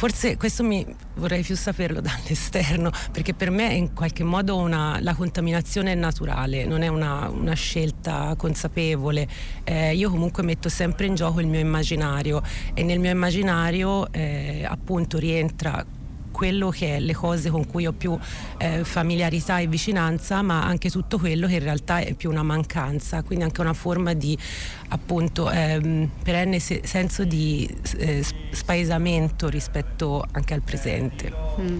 Forse 0.03 0.35
questo 0.35 0.65
mi 0.65 0.85
vorrei 1.15 1.43
più 1.43 1.55
saperlo 1.55 2.01
dall'esterno, 2.03 2.91
perché 3.13 3.33
per 3.33 3.49
me 3.49 3.73
in 3.73 3.93
qualche 3.93 4.25
modo 4.25 4.57
una, 4.57 4.97
la 4.99 5.15
contaminazione 5.15 5.93
è 5.93 5.95
naturale, 5.95 6.65
non 6.65 6.81
è 6.81 6.89
una, 6.89 7.29
una 7.29 7.53
scelta 7.53 8.35
consapevole. 8.37 9.25
Eh, 9.63 9.95
io 9.95 10.09
comunque 10.09 10.43
metto 10.43 10.67
sempre 10.67 11.05
in 11.05 11.15
gioco 11.15 11.39
il 11.39 11.47
mio 11.47 11.61
immaginario 11.61 12.41
e 12.73 12.83
nel 12.83 12.99
mio 12.99 13.11
immaginario 13.11 14.11
eh, 14.11 14.65
appunto 14.67 15.17
rientra 15.17 15.85
quello 16.33 16.69
che 16.69 16.97
è 16.97 16.99
le 16.99 17.13
cose 17.13 17.49
con 17.49 17.65
cui 17.67 17.85
ho 17.85 17.93
più 17.93 18.17
eh, 18.57 18.83
familiarità 18.83 19.59
e 19.59 19.67
vicinanza, 19.67 20.41
ma 20.41 20.65
anche 20.65 20.89
tutto 20.89 21.17
quello 21.19 21.47
che 21.47 21.53
in 21.53 21.63
realtà 21.63 21.99
è 21.99 22.13
più 22.13 22.29
una 22.29 22.43
mancanza, 22.43 23.21
quindi 23.21 23.45
anche 23.45 23.61
una 23.61 23.73
forma 23.73 24.13
di 24.13 24.37
appunto 24.89 25.49
ehm, 25.49 26.09
perenne 26.23 26.59
se- 26.59 26.81
senso 26.83 27.23
di 27.23 27.69
eh, 27.97 28.25
spaesamento 28.51 29.47
rispetto 29.47 30.25
anche 30.31 30.53
al 30.53 30.61
presente. 30.61 31.31
Mm. 31.61 31.79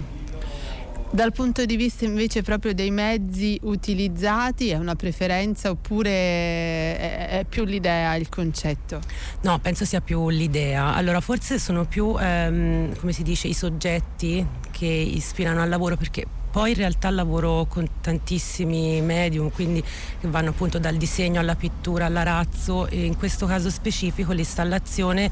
Dal 1.13 1.31
punto 1.31 1.63
di 1.63 1.75
vista 1.75 2.05
invece 2.05 2.41
proprio 2.41 2.73
dei 2.73 2.89
mezzi 2.89 3.59
utilizzati, 3.61 4.69
è 4.69 4.77
una 4.77 4.95
preferenza 4.95 5.69
oppure 5.69 6.09
è, 6.09 7.45
più 7.47 7.65
l'idea, 7.65 8.15
il 8.15 8.29
concetto? 8.29 8.99
No, 9.41 9.59
penso 9.59 9.85
sia 9.85 10.01
più 10.01 10.29
l'idea. 10.29 10.95
Allora, 10.95 11.21
forse 11.21 11.59
sono 11.59 11.85
più, 11.85 12.15
ehm, 12.19 12.97
come 12.97 13.11
si 13.11 13.21
dice, 13.21 13.47
i 13.47 13.53
soggetti 13.53 14.43
che 14.71 14.87
ispirano 14.87 15.61
al 15.61 15.69
lavoro 15.69 15.97
perché 15.97 16.25
poi 16.53 16.69
in 16.69 16.75
realtà 16.75 17.09
lavoro 17.09 17.65
con 17.67 17.89
tantissimi 17.99 19.01
medium, 19.01 19.49
quindi 19.49 19.81
che 19.81 20.27
vanno 20.27 20.51
appunto 20.51 20.77
dal 20.77 20.97
disegno 20.97 21.39
alla 21.39 21.55
pittura, 21.55 22.05
all'arazzo 22.05 22.85
e 22.85 23.05
in 23.05 23.17
questo 23.17 23.47
caso 23.47 23.71
specifico 23.71 24.33
l'installazione 24.33 25.31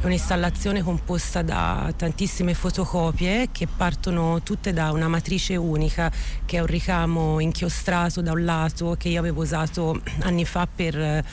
è 0.00 0.06
un'installazione 0.06 0.80
composta 0.84 1.42
da 1.42 1.92
tantissime 1.96 2.54
fotocopie 2.54 3.48
che 3.50 3.66
partono 3.66 4.44
tutte 4.44 4.72
da 4.72 4.92
una 4.92 5.08
matrice 5.08 5.56
unica 5.56 6.08
che 6.44 6.58
è 6.58 6.60
un 6.60 6.66
ricamo 6.66 7.40
inchiostrato 7.40 8.22
da 8.22 8.30
un 8.30 8.44
lato 8.44 8.94
che 8.96 9.08
io 9.08 9.18
avevo 9.18 9.42
usato 9.42 10.00
anni 10.20 10.44
fa 10.44 10.68
per 10.72 11.24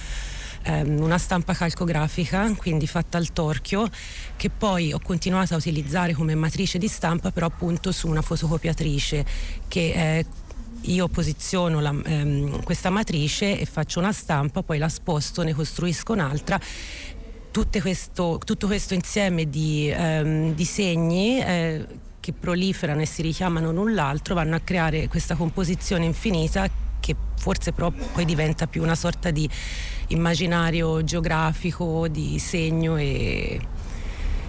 ehm, 0.67 1.01
una 1.01 1.17
stampa 1.17 1.53
calcografica, 1.53 2.51
quindi 2.55 2.85
fatta 2.87 3.17
al 3.17 3.31
torchio, 3.31 3.89
che 4.35 4.49
poi 4.49 4.91
ho 4.91 4.99
continuato 4.99 5.53
a 5.53 5.57
utilizzare 5.57 6.13
come 6.13 6.35
matrice 6.35 6.77
di 6.77 6.87
stampa, 6.87 7.31
però 7.31 7.47
appunto 7.47 7.91
su 7.91 8.07
una 8.07 8.21
fotocopiatrice 8.21 9.25
che 9.67 9.91
eh, 9.93 10.25
io 10.81 11.07
posiziono 11.07 11.79
la, 11.79 11.95
ehm, 12.03 12.63
questa 12.63 12.89
matrice 12.89 13.59
e 13.59 13.65
faccio 13.65 13.99
una 13.99 14.11
stampa, 14.11 14.61
poi 14.61 14.77
la 14.77 14.89
sposto, 14.89 15.43
ne 15.43 15.53
costruisco 15.53 16.13
un'altra. 16.13 16.59
Questo, 17.81 18.39
tutto 18.45 18.67
questo 18.67 18.93
insieme 18.93 19.49
di 19.49 19.89
ehm, 19.89 20.53
disegni 20.53 21.39
eh, 21.39 21.87
che 22.19 22.31
proliferano 22.31 23.01
e 23.01 23.07
si 23.07 23.23
richiamano 23.23 23.71
l'un 23.71 23.95
l'altro 23.95 24.35
vanno 24.35 24.55
a 24.55 24.59
creare 24.59 25.07
questa 25.07 25.33
composizione 25.33 26.05
infinita 26.05 26.69
che 27.07 27.15
forse 27.37 27.71
però 27.71 27.89
poi 27.89 28.25
diventa 28.25 28.67
più 28.67 28.83
una 28.83 28.95
sorta 28.95 29.31
di 29.31 29.49
immaginario 30.07 31.01
geografico, 31.05 32.09
di 32.09 32.37
segno 32.37 32.97
e, 32.97 33.59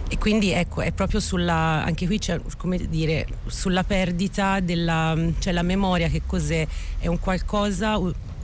e 0.09 0.19
quindi 0.19 0.51
ecco, 0.51 0.81
è 0.81 0.91
proprio 0.91 1.21
sulla, 1.21 1.85
anche 1.85 2.07
qui 2.07 2.19
c'è 2.19 2.41
come 2.57 2.79
dire, 2.89 3.27
sulla 3.47 3.85
perdita 3.85 4.59
della 4.59 5.17
cioè 5.39 5.53
la 5.53 5.63
memoria 5.63 6.09
che 6.09 6.23
cos'è, 6.27 6.67
è 6.99 7.07
un 7.07 7.21
qualcosa 7.21 8.01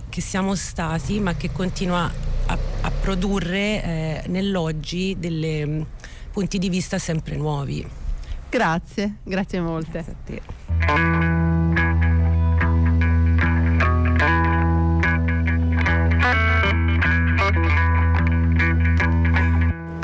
che 0.09 0.21
siamo 0.21 0.55
stati 0.55 1.19
ma 1.19 1.35
che 1.35 1.51
continua 1.51 2.09
a, 2.47 2.59
a 2.83 2.91
produrre 2.91 3.83
eh, 3.83 4.23
nell'oggi 4.29 5.17
dei 5.19 5.85
punti 6.31 6.59
di 6.59 6.69
vista 6.69 6.99
sempre 6.99 7.35
nuovi. 7.35 7.85
Grazie, 8.49 9.17
grazie 9.25 9.61
molte. 9.61 10.05
Grazie 10.05 11.44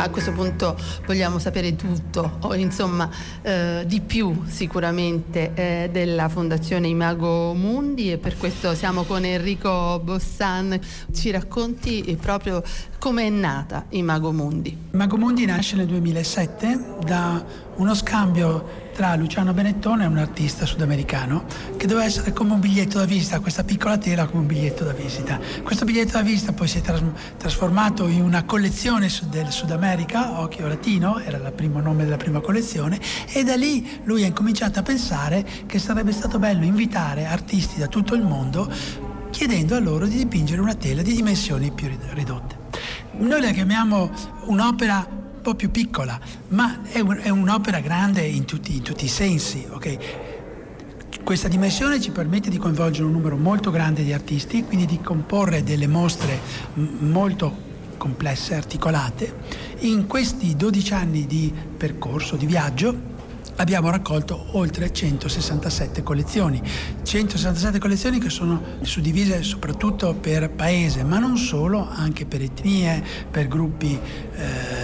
a 0.03 0.09
questo 0.09 0.33
punto 0.33 0.77
vogliamo 1.05 1.39
sapere 1.39 1.77
tutto, 1.77 2.39
o 2.41 2.55
insomma 2.55 3.09
eh, 3.43 3.85
di 3.87 4.01
più 4.01 4.45
sicuramente 4.47 5.53
eh, 5.55 5.89
della 5.93 6.29
Fondazione 6.29 6.89
Imago 6.89 7.53
Mundi 7.55 8.11
e 8.11 8.19
per 8.19 8.37
questo 8.39 8.75
siamo 8.75 9.03
con 9.05 9.25
Enrico 9.25 10.01
Bossan. 10.03 10.79
Ci 11.13 11.31
racconti 11.31 12.17
proprio 12.21 12.63
come 12.99 13.27
è 13.27 13.31
nata 13.31 13.87
Imago 13.91 14.33
Mundi? 14.33 14.77
Imago 14.93 15.17
Mundi 15.17 15.45
nasce 15.45 15.77
nel 15.77 15.87
2007 15.87 16.97
da 17.05 17.45
uno 17.77 17.95
scambio 17.95 18.89
tra 19.01 19.15
Luciano 19.15 19.55
Benettone 19.55 20.05
un 20.05 20.19
artista 20.19 20.67
sudamericano 20.67 21.47
che 21.79 21.87
doveva 21.87 22.05
essere 22.05 22.35
come 22.35 22.53
un 22.53 22.61
biglietto 22.61 22.99
da 22.99 23.07
visita, 23.07 23.41
questa 23.41 23.65
piccola 23.65 23.97
tela 23.97 24.27
come 24.27 24.43
un 24.43 24.47
biglietto 24.47 24.85
da 24.85 24.93
visita. 24.93 25.41
Questo 25.63 25.87
biglietto 25.87 26.19
da 26.19 26.21
visita 26.21 26.53
poi 26.53 26.69
si 26.69 26.77
è 26.77 26.81
tras- 26.83 27.03
trasformato 27.39 28.07
in 28.09 28.21
una 28.21 28.45
collezione 28.45 29.11
del 29.31 29.51
Sud 29.51 29.71
America, 29.71 30.39
Occhio 30.43 30.69
Latino, 30.69 31.19
era 31.19 31.39
il 31.39 31.51
primo 31.53 31.81
nome 31.81 32.05
della 32.05 32.19
prima 32.19 32.41
collezione, 32.41 33.01
e 33.33 33.43
da 33.43 33.57
lì 33.57 34.03
lui 34.05 34.25
ha 34.25 34.27
incominciato 34.27 34.81
a 34.81 34.83
pensare 34.83 35.47
che 35.65 35.79
sarebbe 35.79 36.13
stato 36.13 36.39
bello 36.39 36.67
invitare 36.67 37.25
artisti 37.25 37.79
da 37.79 37.87
tutto 37.87 38.15
il 38.15 38.23
mondo 38.23 38.71
chiedendo 39.31 39.77
a 39.77 39.79
loro 39.79 40.07
di 40.07 40.19
dipingere 40.19 40.61
una 40.61 40.75
tela 40.75 41.01
di 41.01 41.15
dimensioni 41.15 41.73
più 41.73 41.89
ridotte. 42.13 42.55
Noi 43.13 43.41
la 43.41 43.51
chiamiamo 43.53 44.11
un'opera 44.45 45.21
po' 45.41 45.55
più 45.55 45.71
piccola, 45.71 46.19
ma 46.49 46.83
è, 46.83 47.01
un, 47.01 47.19
è 47.23 47.29
un'opera 47.29 47.81
grande 47.81 48.23
in 48.23 48.45
tutti, 48.45 48.77
in 48.77 48.83
tutti 48.83 49.05
i 49.05 49.09
sensi. 49.09 49.67
Okay? 49.71 49.99
Questa 51.23 51.49
dimensione 51.49 52.01
ci 52.01 52.11
permette 52.11 52.51
di 52.51 52.57
coinvolgere 52.57 53.05
un 53.05 53.13
numero 53.13 53.37
molto 53.37 53.71
grande 53.71 54.03
di 54.03 54.13
artisti, 54.13 54.65
quindi 54.65 54.87
di 54.87 55.01
comporre 55.01 55.63
delle 55.63 55.87
mostre 55.87 56.39
molto 56.75 57.69
complesse, 57.97 58.55
articolate. 58.55 59.35
In 59.81 60.07
questi 60.07 60.57
12 60.57 60.93
anni 60.95 61.27
di 61.27 61.53
percorso, 61.77 62.37
di 62.37 62.47
viaggio, 62.47 63.11
abbiamo 63.61 63.91
raccolto 63.91 64.47
oltre 64.53 64.93
167 64.93 66.03
collezioni. 66.03 66.61
167 67.03 67.79
collezioni 67.79 68.19
che 68.19 68.31
sono 68.31 68.61
suddivise 68.81 69.43
soprattutto 69.43 70.15
per 70.15 70.51
paese, 70.51 71.05
ma 71.05 71.19
non 71.19 71.37
solo, 71.37 71.87
anche 71.89 72.25
per 72.25 72.41
etnie, 72.41 73.05
per 73.31 73.49
gruppi 73.49 73.93
eh, 73.93 74.80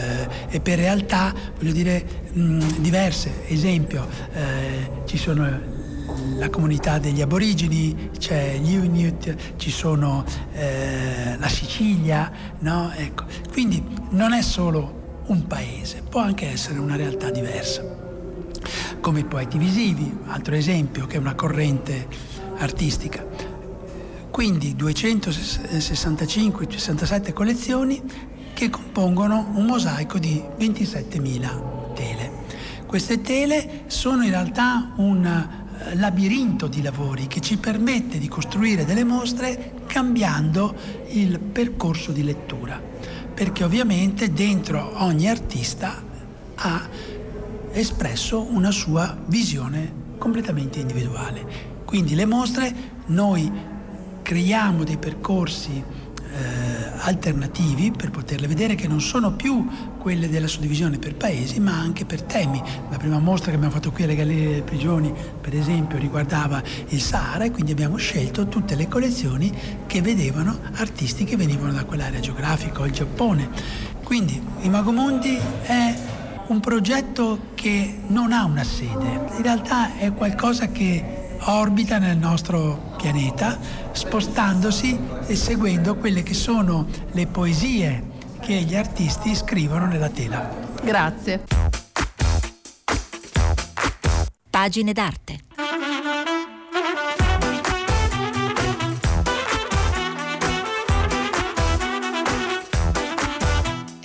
e 0.57 0.61
per 0.61 0.79
realtà, 0.79 1.35
voglio 1.59 1.73
dire, 1.73 2.03
mh, 2.33 2.79
diverse. 2.79 3.47
Esempio, 3.47 4.09
eh, 4.33 4.91
ci 5.05 5.19
sono 5.19 5.47
la 6.39 6.49
comunità 6.49 6.97
degli 6.99 7.21
aborigeni, 7.21 8.09
c'è 8.19 8.57
gli 8.59 8.73
Inuit, 8.73 9.37
ci 9.57 9.71
sono 9.71 10.25
eh, 10.55 11.37
la 11.37 11.49
Sicilia, 11.49 12.33
no? 12.61 12.91
ecco. 12.97 13.25
quindi 13.53 13.85
non 14.11 14.33
è 14.33 14.41
solo 14.41 15.25
un 15.27 15.47
paese, 15.47 16.03
può 16.09 16.21
anche 16.21 16.51
essere 16.51 16.79
una 16.79 16.97
realtà 16.97 17.31
diversa 17.31 17.85
come 19.01 19.21
i 19.21 19.25
poeti 19.25 19.59
visivi, 19.59 20.11
altro 20.29 20.55
esempio 20.55 21.07
che 21.07 21.17
è 21.17 21.19
una 21.19 21.35
corrente 21.35 22.09
artistica. 22.57 23.23
Quindi 24.31 24.75
265-67 24.75 27.35
collezioni 27.35 28.01
che 28.57 28.71
compongono 28.71 29.51
un 29.53 29.67
mosaico 29.67 30.19
di 30.19 30.43
27.000 30.59 31.93
tele. 31.93 32.31
Queste 32.87 33.21
tele 33.21 33.83
sono 33.89 34.25
in 34.25 34.31
realtà 34.31 34.93
un 34.97 35.27
eh, 35.27 35.95
labirinto 35.95 36.67
di 36.67 36.81
lavori 36.81 37.27
che 37.27 37.41
ci 37.41 37.59
permette 37.59 38.19
di 38.19 38.29
costruire 38.29 38.87
delle 38.87 39.05
mostre 39.05 39.75
cambiando 39.85 40.75
il 41.09 41.39
percorso 41.39 42.13
di 42.13 42.25
lettura, 42.25 42.81
perché 43.35 43.63
ovviamente 43.63 44.33
dentro 44.33 45.03
ogni 45.03 45.29
artista 45.29 46.03
ha 46.55 46.89
espresso 47.73 48.41
una 48.41 48.71
sua 48.71 49.19
visione 49.27 50.15
completamente 50.17 50.79
individuale. 50.79 51.75
Quindi 51.85 52.15
le 52.15 52.25
mostre 52.25 52.75
noi 53.09 53.53
creiamo 54.23 54.83
dei 54.83 54.97
percorsi 54.97 55.73
eh, 55.75 56.66
alternativi 57.07 57.93
per 57.93 58.11
poterle 58.11 58.49
vedere 58.49 58.75
che 58.75 58.89
non 58.89 59.01
sono 59.01 59.33
più 59.33 59.67
quelle 59.99 60.29
della 60.29 60.49
suddivisione 60.49 60.99
per 60.99 61.15
paesi 61.15 61.61
ma 61.61 61.79
anche 61.79 62.05
per 62.05 62.23
temi. 62.23 62.61
La 62.91 62.97
prima 62.97 63.19
mostra 63.19 63.51
che 63.51 63.57
abbiamo 63.57 63.75
fatto 63.75 63.93
qui 63.93 64.05
alle 64.05 64.17
Gallerie 64.17 64.49
delle 64.49 64.63
Prigioni 64.63 65.13
per 65.41 65.55
esempio 65.55 65.99
riguardava 65.99 66.63
il 66.89 67.01
Sahara 67.01 67.45
e 67.45 67.51
quindi 67.51 67.73
abbiamo 67.73 67.97
scelto 67.97 68.49
tutte 68.49 68.75
le 68.75 68.89
collezioni 68.89 69.53
che 69.87 70.03
vedevano 70.03 70.59
artisti 70.75 71.25
che 71.25 71.37
venivano 71.37 71.73
da 71.73 71.85
quell'area 71.85 72.21
geografica 72.21 72.81
o 72.81 72.87
il 72.87 72.93
Giappone. 72.93 73.49
Quindi 74.03 74.41
Imagomundi 74.61 75.39
è 75.63 75.95
un 76.49 76.61
progetto 76.61 77.51
che 77.55 78.01
non 78.09 78.33
ha 78.33 78.45
una 78.45 78.65
sede, 78.65 79.29
in 79.37 79.43
realtà 79.43 79.97
è 79.97 80.13
qualcosa 80.13 80.69
che 80.69 81.27
orbita 81.41 81.99
nel 81.99 82.17
nostro 82.17 82.86
pianeta, 82.97 83.59
spostandosi 83.93 84.99
e 85.27 85.37
seguendo 85.37 85.97
quelle 85.97 86.23
che 86.23 86.35
sono 86.35 86.87
le 87.13 87.27
poesie 87.27 88.15
che 88.41 88.55
gli 88.55 88.75
artisti 88.75 89.35
scrivono 89.35 89.87
nella 89.87 90.09
tela. 90.09 90.49
Grazie. 90.83 91.45
Pagine 94.51 94.93
d'arte. 94.93 95.41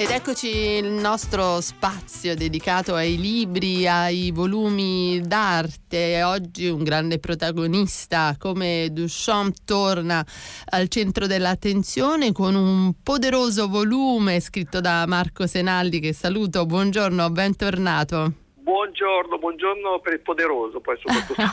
Ed 0.01 0.09
eccoci 0.09 0.47
il 0.47 0.87
nostro 0.87 1.61
spazio 1.61 2.33
dedicato 2.33 2.95
ai 2.95 3.19
libri, 3.19 3.87
ai 3.87 4.31
volumi 4.31 5.21
d'arte. 5.23 6.23
Oggi 6.23 6.65
un 6.65 6.83
grande 6.83 7.19
protagonista 7.19 8.35
come 8.39 8.89
Duchamp 8.91 9.57
torna 9.63 10.25
al 10.69 10.87
centro 10.87 11.27
dell'attenzione 11.27 12.31
con 12.31 12.55
un 12.55 12.93
poderoso 13.03 13.67
volume 13.67 14.39
scritto 14.39 14.81
da 14.81 15.05
Marco 15.05 15.45
Senaldi 15.45 15.99
che 15.99 16.13
saluto. 16.13 16.65
Buongiorno, 16.65 17.29
bentornato. 17.29 18.40
Buongiorno, 18.71 19.37
buongiorno 19.37 19.99
per 19.99 20.13
il 20.13 20.21
poderoso 20.21 20.79
poi 20.79 20.97
soprattutto. 20.97 21.43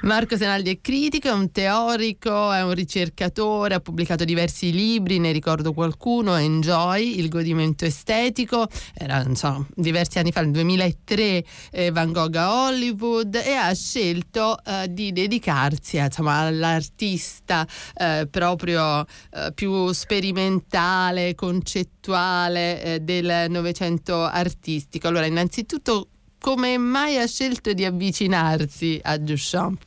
Marco 0.00 0.34
Senaldi 0.34 0.70
è 0.70 0.80
critico, 0.80 1.28
è 1.28 1.32
un 1.32 1.52
teorico, 1.52 2.50
è 2.52 2.62
un 2.62 2.72
ricercatore, 2.72 3.74
ha 3.74 3.80
pubblicato 3.80 4.24
diversi 4.24 4.72
libri, 4.72 5.18
ne 5.18 5.32
ricordo 5.32 5.74
qualcuno, 5.74 6.36
Enjoy, 6.36 7.18
Il 7.18 7.28
godimento 7.28 7.84
estetico, 7.84 8.66
era 8.94 9.22
insomma, 9.24 9.62
diversi 9.74 10.18
anni 10.18 10.32
fa, 10.32 10.40
nel 10.40 10.52
2003 10.52 11.44
eh, 11.70 11.90
Van 11.90 12.12
Gogh 12.12 12.36
a 12.36 12.64
Hollywood 12.64 13.34
e 13.34 13.52
ha 13.52 13.74
scelto 13.74 14.56
eh, 14.64 14.86
di 14.88 15.12
dedicarsi 15.12 15.98
insomma, 15.98 16.38
all'artista 16.38 17.66
eh, 17.94 18.26
proprio 18.30 19.02
eh, 19.02 19.52
più 19.54 19.92
sperimentale, 19.92 21.34
concettuale 21.34 21.95
eh, 22.14 22.98
del 23.00 23.50
Novecento 23.50 24.22
artistico 24.22 25.08
allora, 25.08 25.26
innanzitutto, 25.26 26.08
come 26.40 26.78
mai 26.78 27.18
ha 27.18 27.26
scelto 27.26 27.72
di 27.72 27.84
avvicinarsi 27.84 29.00
a 29.02 29.16
Duchamp? 29.16 29.82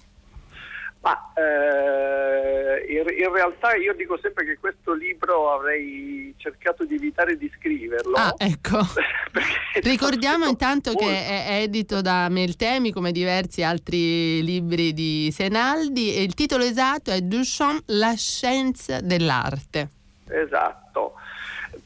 Ma 1.02 1.32
eh, 1.34 2.86
in, 2.92 3.06
in, 3.18 3.32
realtà 3.32 3.74
io 3.76 3.94
dico 3.94 4.20
sempre 4.22 4.44
che 4.44 4.58
questo 4.60 4.94
libro 4.94 5.54
avrei 5.54 6.34
cercato 6.36 6.84
di 6.84 6.96
evitare 6.96 7.38
di 7.38 7.50
scriverlo. 7.58 8.16
Ah, 8.16 8.34
ecco. 8.38 8.80
Ricordiamo 9.82 10.46
intanto 10.46 10.92
molto. 10.92 11.08
che 11.08 11.26
è 11.26 11.62
edito 11.62 12.02
da 12.02 12.28
Meltemi 12.28 12.92
come 12.92 13.14
diversi 13.14 13.64
altri 13.64 14.44
libri 14.44 14.92
di 14.92 15.32
Senaldi 15.32 16.14
e 16.14 16.24
il 16.24 16.34
titolo 16.34 16.66
esatto 16.66 17.12
è 17.12 17.22
Duchamp, 17.22 17.84
la 17.86 18.14
scienza 18.16 19.00
dell'arte. 19.00 19.90
Esatto 20.28 21.14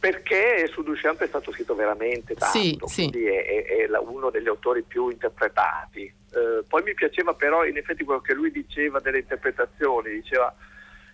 perché 0.04 0.68
su 0.70 0.84
Duchamp 0.84 1.22
è 1.22 1.28
stato 1.28 1.54
scritto 1.54 1.76
veramente 1.76 2.36
tanto, 2.36 2.58
sì, 2.58 2.78
quindi 2.94 3.20
sì. 3.20 3.26
È, 3.26 3.88
è, 3.88 3.98
uno 4.00 4.30
degli 4.30 4.50
autori 4.50 4.84
più 4.84 5.08
interpretati. 5.08 6.02
Eh, 6.02 6.64
poi 6.68 6.84
mi 6.84 6.94
piaceva 6.94 7.34
però 7.36 7.64
in 7.64 7.78
effetti 7.78 8.04
quello 8.04 8.20
che 8.20 8.34
lui 8.34 8.52
diceva 8.52 9.00
delle 9.00 9.20
interpretazioni, 9.20 10.12
diceva 10.12 10.54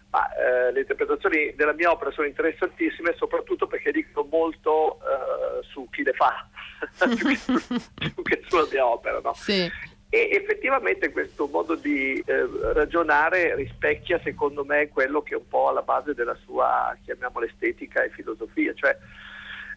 ma 0.09 0.27
eh, 0.33 0.71
le 0.71 0.79
interpretazioni 0.79 1.53
della 1.53 1.73
mia 1.73 1.91
opera 1.91 2.09
sono 2.09 2.25
interessantissime 2.25 3.13
soprattutto 3.15 3.67
perché 3.67 3.91
dicono 3.91 4.27
molto 4.27 4.97
eh, 5.01 5.63
su 5.67 5.87
chi 5.91 6.01
le 6.01 6.13
fa, 6.13 6.49
più 7.13 8.23
che 8.23 8.41
sulla 8.47 8.67
mia 8.71 8.87
opera. 8.87 9.19
No? 9.23 9.35
Sì. 9.35 9.69
E 10.11 10.29
effettivamente 10.31 11.11
questo 11.11 11.45
modo 11.45 11.75
di 11.75 12.19
eh, 12.25 12.49
ragionare 12.73 13.53
rispecchia 13.53 14.19
secondo 14.23 14.65
me 14.65 14.89
quello 14.89 15.21
che 15.21 15.35
è 15.35 15.37
un 15.37 15.47
po' 15.47 15.69
alla 15.69 15.83
base 15.83 16.15
della 16.15 16.35
sua, 16.45 16.97
chiamiamola 17.05 17.45
estetica 17.45 18.01
e 18.01 18.09
filosofia, 18.09 18.73
cioè 18.73 18.97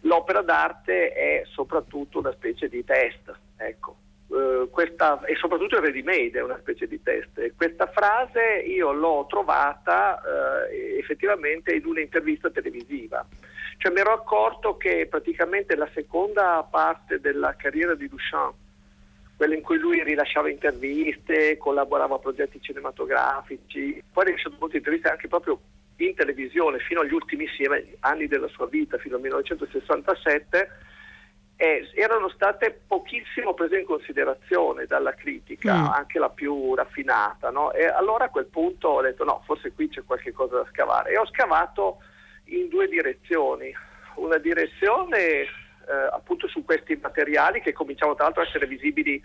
l'opera 0.01 0.41
d'arte 0.41 1.13
è 1.13 1.43
soprattutto 1.45 2.17
una 2.17 2.31
specie 2.31 2.67
di 2.67 2.83
test, 2.83 3.31
ecco. 3.57 3.97
Uh, 4.25 4.67
questa, 4.71 5.23
e 5.25 5.35
soprattutto 5.35 5.75
il 5.75 5.83
ready-made 5.83 6.39
è 6.39 6.41
una 6.41 6.57
specie 6.57 6.87
di 6.87 6.99
test. 7.03 7.53
Questa 7.55 7.85
frase 7.85 8.63
io 8.65 8.91
l'ho 8.91 9.27
trovata 9.29 10.19
uh, 10.19 10.97
effettivamente 10.97 11.75
in 11.75 11.85
un'intervista 11.85 12.49
televisiva. 12.49 13.23
Cioè 13.77 13.91
mi 13.91 13.99
ero 13.99 14.13
accorto 14.13 14.77
che 14.77 15.05
praticamente 15.07 15.75
la 15.75 15.89
seconda 15.93 16.67
parte 16.67 17.19
della 17.19 17.55
carriera 17.55 17.93
di 17.93 18.07
Duchamp 18.07 18.55
quella 19.43 19.55
in 19.55 19.61
cui 19.61 19.77
lui 19.77 20.01
rilasciava 20.01 20.49
interviste, 20.49 21.57
collaborava 21.57 22.15
a 22.15 22.19
progetti 22.19 22.61
cinematografici, 22.61 24.01
poi 24.11 24.23
ha 24.23 24.27
rilasciato 24.27 24.55
molte 24.57 24.77
interviste 24.77 25.09
anche 25.09 25.27
proprio 25.27 25.59
in 25.97 26.15
televisione 26.15 26.79
fino 26.79 27.01
agli 27.01 27.11
ultimissimi 27.11 27.67
anni 27.99 28.27
della 28.27 28.47
sua 28.47 28.67
vita, 28.67 28.97
fino 28.97 29.15
al 29.15 29.21
1967, 29.21 30.69
eh, 31.57 31.89
erano 31.93 32.29
state 32.29 32.83
pochissimo 32.87 33.53
prese 33.53 33.79
in 33.79 33.85
considerazione 33.85 34.85
dalla 34.85 35.13
critica, 35.13 35.75
mm. 35.75 35.85
anche 35.87 36.19
la 36.19 36.29
più 36.29 36.73
raffinata. 36.73 37.49
No? 37.49 37.73
E 37.73 37.85
allora 37.85 38.25
a 38.25 38.29
quel 38.29 38.45
punto 38.45 38.87
ho 38.87 39.01
detto 39.01 39.25
no, 39.25 39.43
forse 39.45 39.73
qui 39.73 39.89
c'è 39.89 40.03
qualche 40.05 40.31
cosa 40.31 40.55
da 40.55 40.67
scavare. 40.71 41.11
E 41.11 41.17
ho 41.17 41.27
scavato 41.27 41.97
in 42.45 42.69
due 42.69 42.87
direzioni. 42.87 43.75
Una 44.15 44.37
direzione 44.37 45.47
eh, 45.87 46.09
appunto 46.11 46.47
su 46.47 46.63
questi 46.63 46.95
materiali 47.01 47.61
che 47.61 47.73
cominciano 47.73 48.15
tra 48.15 48.25
l'altro 48.25 48.41
a 48.41 48.45
essere 48.45 48.67
visibili 48.67 49.21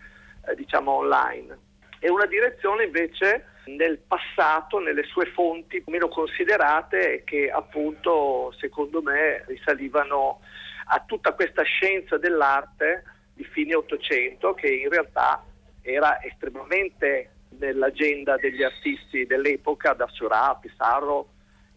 eh, 0.46 0.54
diciamo 0.54 0.92
online. 0.92 1.58
E 2.00 2.10
una 2.10 2.26
direzione 2.26 2.84
invece 2.84 3.44
nel 3.66 3.98
passato, 3.98 4.78
nelle 4.78 5.02
sue 5.04 5.26
fonti 5.26 5.82
meno 5.86 6.08
considerate 6.08 7.22
che 7.24 7.50
appunto 7.50 8.52
secondo 8.58 9.02
me 9.02 9.44
risalivano 9.46 10.40
a 10.86 11.02
tutta 11.04 11.32
questa 11.32 11.62
scienza 11.62 12.16
dell'arte 12.16 13.04
di 13.34 13.44
fine 13.44 13.74
Ottocento 13.74 14.54
che 14.54 14.68
in 14.68 14.88
realtà 14.88 15.44
era 15.82 16.22
estremamente 16.22 17.30
nell'agenda 17.58 18.36
degli 18.36 18.62
artisti 18.62 19.26
dell'epoca, 19.26 19.92
da 19.92 20.08
Seurat, 20.12 20.60
Pissarro, 20.60 21.28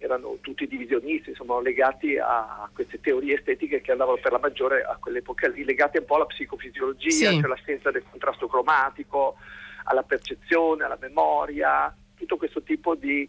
erano 0.01 0.37
tutti 0.41 0.67
divisionisti, 0.67 1.29
insomma, 1.29 1.61
legati 1.61 2.17
a 2.17 2.67
queste 2.73 2.99
teorie 2.99 3.35
estetiche 3.35 3.81
che 3.81 3.91
andavano 3.91 4.17
per 4.17 4.31
la 4.31 4.39
maggiore 4.39 4.83
a 4.83 4.97
quell'epoca 4.99 5.47
lì, 5.47 5.63
legate 5.63 5.99
un 5.99 6.05
po' 6.05 6.15
alla 6.15 6.25
psicofisiologia, 6.25 7.29
sì. 7.29 7.39
cioè 7.39 7.47
l'assenza 7.47 7.91
del 7.91 8.03
contrasto 8.09 8.47
cromatico, 8.47 9.35
alla 9.83 10.03
percezione, 10.03 10.83
alla 10.83 10.97
memoria, 10.99 11.95
tutto 12.15 12.37
questo 12.37 12.63
tipo 12.63 12.95
di 12.95 13.21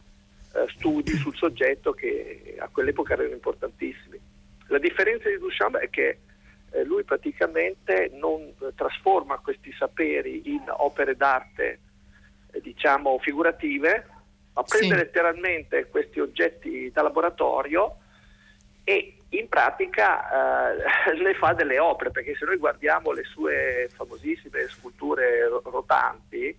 eh, 0.55 0.67
studi 0.71 1.13
sul 1.17 1.37
soggetto 1.37 1.93
che 1.93 2.57
a 2.59 2.69
quell'epoca 2.69 3.13
erano 3.13 3.33
importantissimi. 3.33 4.19
La 4.69 4.79
differenza 4.79 5.29
di 5.29 5.39
Duchamp 5.39 5.77
è 5.77 5.91
che 5.91 6.19
eh, 6.71 6.85
lui 6.85 7.05
praticamente 7.05 8.11
non 8.15 8.55
trasforma 8.75 9.37
questi 9.39 9.73
saperi 9.73 10.43
in 10.55 10.63
opere 10.69 11.17
d'arte 11.17 11.81
eh, 12.51 12.61
diciamo 12.61 13.19
figurative, 13.19 14.07
ma 14.55 14.63
prende 14.63 14.95
sì. 14.97 15.03
letteralmente 15.03 15.87
questi 15.89 16.21
oggetti 16.21 16.91
da 16.93 17.03
laboratorio 17.03 17.97
e 18.85 19.17
in 19.31 19.49
pratica 19.49 20.75
eh, 20.75 21.15
ne 21.23 21.35
fa 21.35 21.53
delle 21.53 21.79
opere, 21.79 22.11
perché 22.11 22.35
se 22.37 22.45
noi 22.45 22.57
guardiamo 22.57 23.13
le 23.13 23.25
sue 23.25 23.89
famosissime 23.95 24.69
sculture 24.69 25.49
rotanti, 25.65 26.55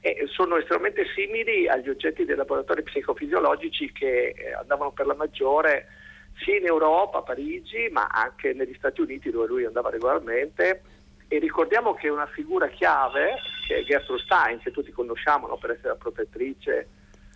eh, 0.00 0.24
sono 0.26 0.56
estremamente 0.56 1.04
simili 1.14 1.68
agli 1.68 1.88
oggetti 1.88 2.24
dei 2.24 2.36
laboratori 2.36 2.82
psicofisiologici 2.82 3.90
che 3.92 4.34
eh, 4.36 4.52
andavano 4.54 4.92
per 4.92 5.06
la 5.06 5.14
maggiore 5.14 5.86
sia 6.44 6.56
in 6.56 6.66
Europa, 6.66 7.18
a 7.18 7.22
Parigi, 7.22 7.88
ma 7.90 8.06
anche 8.06 8.52
negli 8.52 8.74
Stati 8.74 9.00
Uniti 9.00 9.30
dove 9.30 9.46
lui 9.46 9.64
andava 9.64 9.90
regolarmente. 9.90 10.82
E 11.26 11.38
ricordiamo 11.38 11.94
che 11.94 12.08
una 12.08 12.26
figura 12.26 12.68
chiave, 12.68 13.34
che 13.66 13.78
è 13.78 13.82
Gertrude 13.82 14.22
Stein, 14.22 14.60
che 14.60 14.70
tutti 14.70 14.92
conosciamo 14.92 15.46
no, 15.46 15.56
per 15.56 15.70
essere 15.70 15.88
la 15.88 15.96
protettrice 15.96 16.88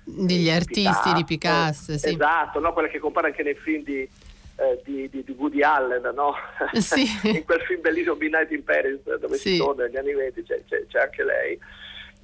degli 0.05 0.51
artisti 0.51 0.83
Picasso, 0.83 1.15
di 1.15 1.25
Picasso, 1.25 1.99
sì. 1.99 2.09
esatto, 2.09 2.61
no? 2.61 2.73
quella 2.73 2.89
che 2.89 2.99
compare 2.99 3.29
anche 3.29 3.43
nei 3.43 3.55
film 3.55 3.83
di, 3.85 4.01
eh, 4.01 4.81
di, 4.85 5.09
di, 5.09 5.25
di, 5.25 5.35
Woody 5.37 5.63
Allen, 5.63 6.13
no? 6.15 6.35
sì. 6.81 7.05
in 7.29 7.45
quel 7.45 7.61
film 7.63 7.81
bellissimo 7.81 8.17
Midnight 8.17 8.51
in 8.51 8.65
Paris 8.65 9.01
dove 9.03 9.37
sì. 9.37 9.53
si 9.53 9.57
torna 9.59 9.85
negli 9.85 9.97
anni 9.97 10.15
20 10.15 10.43
c'è, 10.43 10.63
c'è, 10.69 10.87
c'è, 10.87 11.01
anche 11.01 11.25
lei 11.25 11.59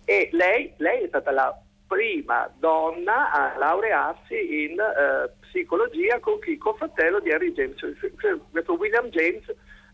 e 0.05 0.29
lei, 0.33 0.73
lei, 0.79 1.03
è 1.05 1.09
stata 1.09 1.31
la 1.31 1.55
prima 1.87 2.51
donna 2.59 3.31
a 3.31 3.59
laurearsi 3.59 4.65
in 4.65 4.79
eh, 4.79 5.31
psicologia 5.41 6.19
con 6.21 6.39
chi? 6.41 6.57
Con 6.57 6.75
fratello 6.77 7.21
di 7.21 7.31
Henry 7.31 7.53
James, 7.53 7.77
questo 8.51 8.75
William 8.75 9.09
James 9.09 9.45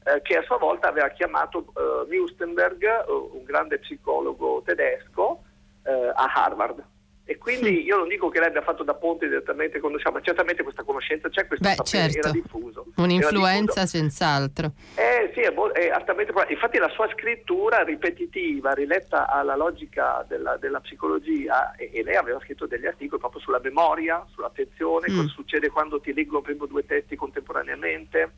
eh, 0.04 0.20
che 0.22 0.36
a 0.36 0.42
sua 0.42 0.58
volta 0.58 0.88
aveva 0.88 1.08
chiamato 1.08 1.64
eh, 1.76 2.14
Mustenberg, 2.14 2.82
eh, 2.82 3.10
un 3.10 3.42
grande 3.44 3.78
psicologo 3.78 4.62
tedesco, 4.64 5.42
eh, 5.82 6.12
a 6.14 6.32
Harvard. 6.34 6.84
E 7.26 7.38
quindi 7.38 7.82
io 7.84 7.96
non 7.96 8.08
dico 8.08 8.28
che 8.28 8.38
lei 8.38 8.48
abbia 8.48 8.60
fatto 8.60 8.82
da 8.82 8.92
ponte 8.92 9.26
direttamente 9.26 9.80
con 9.80 9.92
ma 10.12 10.20
certamente 10.20 10.62
questa 10.62 10.82
conoscenza 10.82 11.30
c'è, 11.30 11.46
questo 11.46 11.66
Beh, 11.66 11.82
certo. 11.82 12.18
era 12.18 12.30
diffuso. 12.30 12.84
Un'influenza 12.96 13.80
era 13.80 13.84
diffuso. 13.84 13.86
senz'altro. 13.86 14.72
Eh 14.94 15.30
sì, 15.32 15.40
è, 15.40 15.50
è 15.50 15.88
altamente 15.88 16.34
Infatti 16.48 16.76
la 16.76 16.90
sua 16.90 17.08
scrittura 17.08 17.82
ripetitiva, 17.82 18.72
riletta 18.72 19.26
alla 19.26 19.56
logica 19.56 20.22
della, 20.28 20.58
della 20.58 20.80
psicologia, 20.80 21.74
e, 21.76 21.88
e, 21.94 22.02
lei 22.02 22.16
aveva 22.16 22.40
scritto 22.40 22.66
degli 22.66 22.84
articoli 22.84 23.18
proprio 23.18 23.40
sulla 23.40 23.60
memoria, 23.62 24.22
sull'attenzione, 24.34 25.10
mm. 25.10 25.16
cosa 25.16 25.28
succede 25.28 25.70
quando 25.70 26.00
ti 26.00 26.12
leggono 26.12 26.42
prima 26.42 26.66
due 26.66 26.84
testi 26.84 27.16
contemporaneamente, 27.16 28.32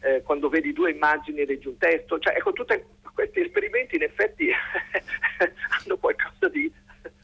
eh, 0.00 0.22
quando 0.22 0.48
vedi 0.48 0.72
due 0.72 0.92
immagini 0.92 1.40
e 1.40 1.46
leggi 1.46 1.68
un 1.68 1.76
testo. 1.76 2.18
Cioè, 2.18 2.36
ecco, 2.36 2.52
tutti 2.52 2.82
questi 3.12 3.40
esperimenti 3.40 3.96
in 3.96 4.04
effetti 4.04 4.48
hanno 5.84 5.98
qualcosa 5.98 6.48
di 6.48 6.72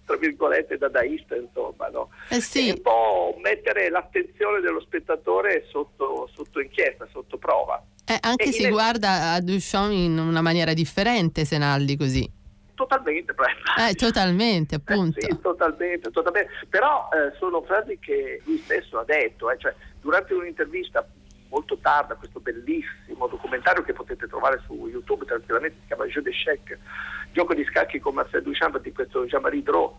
tra 0.05 0.17
virgolette 0.17 0.77
dadaista 0.77 1.35
insomma 1.37 1.89
no? 1.89 2.11
eh 2.29 2.41
sì. 2.41 2.71
un 2.71 2.83
po' 2.83 3.37
mettere 3.43 3.89
l'attenzione 3.89 4.61
dello 4.61 4.81
spettatore 4.81 5.67
sotto, 5.71 6.29
sotto 6.33 6.61
inchiesta, 6.61 7.07
sotto 7.11 7.39
prova 7.39 7.83
eh, 8.05 8.19
anche 8.21 8.45
e 8.45 8.53
si 8.53 8.69
guarda 8.69 9.33
a 9.33 9.41
Duchamp 9.41 9.93
in 9.93 10.19
una 10.19 10.43
maniera 10.43 10.75
differente 10.75 11.45
Senaldi 11.45 11.97
così 11.97 12.31
totalmente 12.75 13.35
eh, 13.79 13.95
totalmente 13.95 14.75
appunto 14.77 15.19
eh 15.19 15.23
sì, 15.31 15.39
totalmente, 15.41 16.11
totalmente. 16.11 16.51
però 16.69 17.09
eh, 17.13 17.37
sono 17.39 17.63
frasi 17.63 17.99
che 17.99 18.43
lui 18.45 18.59
stesso 18.59 18.99
ha 18.99 19.05
detto 19.05 19.51
eh, 19.51 19.59
cioè, 19.59 19.75
durante 20.01 20.35
un'intervista 20.35 21.07
molto 21.49 21.79
tarda 21.79 22.17
questo 22.17 22.41
bellissimo 22.41 23.29
documentario 23.29 23.85
che 23.85 23.93
potete 23.93 24.27
trovare 24.27 24.61
su 24.67 24.89
YouTube 24.89 25.25
tranquillamente 25.25 25.79
si 25.81 25.87
chiama 25.87 26.07
Jeu 26.07 26.23
d'échecs 26.23 26.79
gioco 27.35 27.53
di 27.53 27.65
scacchi 27.65 27.99
con 27.99 28.15
Marcel 28.15 28.43
Duchamp 28.43 28.81
di 28.81 28.93
questo 28.93 29.27
Jean-Marie 29.27 29.63
Drault. 29.63 29.97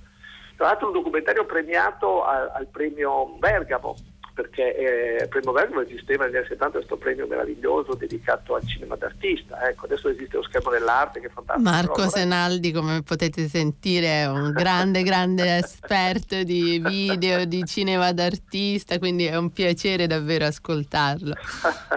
Tra 0.55 0.67
l'altro 0.67 0.87
un 0.87 0.93
documentario 0.93 1.45
premiato 1.45 2.23
al, 2.23 2.49
al 2.55 2.67
premio 2.67 3.35
Bergamo, 3.37 3.95
perché 4.35 5.21
eh, 5.21 5.27
premio 5.29 5.53
Bergamo 5.53 5.79
esisteva 5.79 6.25
negli 6.25 6.35
anni 6.35 6.47
70 6.47 6.77
questo 6.77 6.97
premio 6.97 7.25
meraviglioso 7.25 7.93
dedicato 7.93 8.55
al 8.55 8.67
cinema 8.67 8.97
d'artista. 8.97 9.65
Ecco, 9.67 9.85
adesso 9.85 10.09
esiste 10.09 10.35
lo 10.35 10.43
schermo 10.43 10.71
dell'arte 10.71 11.21
che 11.21 11.27
è 11.27 11.29
fantastico. 11.29 11.69
Marco 11.69 11.93
però, 11.93 12.09
Senaldi, 12.09 12.73
come 12.73 13.01
potete 13.01 13.47
sentire, 13.47 14.07
è 14.07 14.27
un 14.27 14.51
grande, 14.51 15.03
grande 15.03 15.55
esperto 15.63 16.43
di 16.43 16.81
video, 16.83 17.45
di 17.45 17.63
cinema 17.63 18.11
d'artista, 18.11 18.99
quindi 18.99 19.25
è 19.25 19.37
un 19.37 19.51
piacere 19.51 20.05
davvero 20.05 20.47
ascoltarlo. 20.47 21.33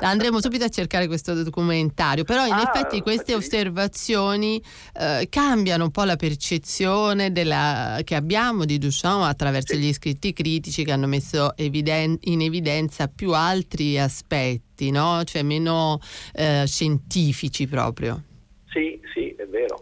Andremo 0.01 0.41
subito 0.41 0.65
a 0.65 0.69
cercare 0.69 1.09
questo 1.09 1.35
documentario, 1.35 2.23
però 2.23 2.47
in 2.47 2.53
ah, 2.53 2.71
effetti 2.73 3.03
queste 3.03 3.33
sì. 3.33 3.39
osservazioni 3.39 4.63
eh, 4.95 5.27
cambiano 5.29 5.85
un 5.85 5.91
po' 5.91 6.05
la 6.05 6.15
percezione 6.15 7.33
della, 7.33 7.99
che 8.05 8.15
abbiamo 8.15 8.65
di 8.65 8.79
Duchamp 8.79 9.25
attraverso 9.25 9.75
sì. 9.75 9.81
gli 9.81 9.93
scritti 9.93 10.33
critici 10.33 10.85
che 10.85 10.93
hanno 10.93 11.09
messo 11.09 11.57
evidenza 11.57 12.27
in 12.33 12.43
evidenza 12.43 13.09
più 13.09 13.33
altri 13.33 13.99
aspetti, 13.99 14.91
no? 14.91 15.23
cioè 15.25 15.43
meno 15.43 15.99
eh, 16.35 16.65
scientifici 16.67 17.67
proprio. 17.67 18.23
Sì, 18.71 19.01
sì, 19.13 19.35
è 19.37 19.47
vero. 19.47 19.81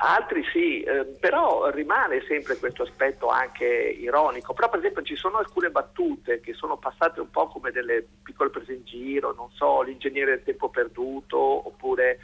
Altri 0.00 0.44
sì, 0.52 0.82
eh, 0.82 1.04
però 1.18 1.70
rimane 1.70 2.22
sempre 2.28 2.56
questo 2.56 2.84
aspetto 2.84 3.28
anche 3.28 3.64
ironico. 3.64 4.54
Però 4.54 4.68
per 4.68 4.78
esempio 4.78 5.02
ci 5.02 5.16
sono 5.16 5.38
alcune 5.38 5.70
battute 5.70 6.40
che 6.40 6.54
sono 6.54 6.76
passate 6.76 7.20
un 7.20 7.30
po' 7.30 7.48
come 7.48 7.72
delle 7.72 8.06
piccole 8.22 8.50
prese 8.50 8.74
in 8.74 8.84
giro, 8.84 9.34
non 9.34 9.50
so, 9.50 9.82
l'ingegnere 9.82 10.36
del 10.36 10.44
tempo 10.44 10.68
perduto 10.68 11.38
oppure 11.38 12.20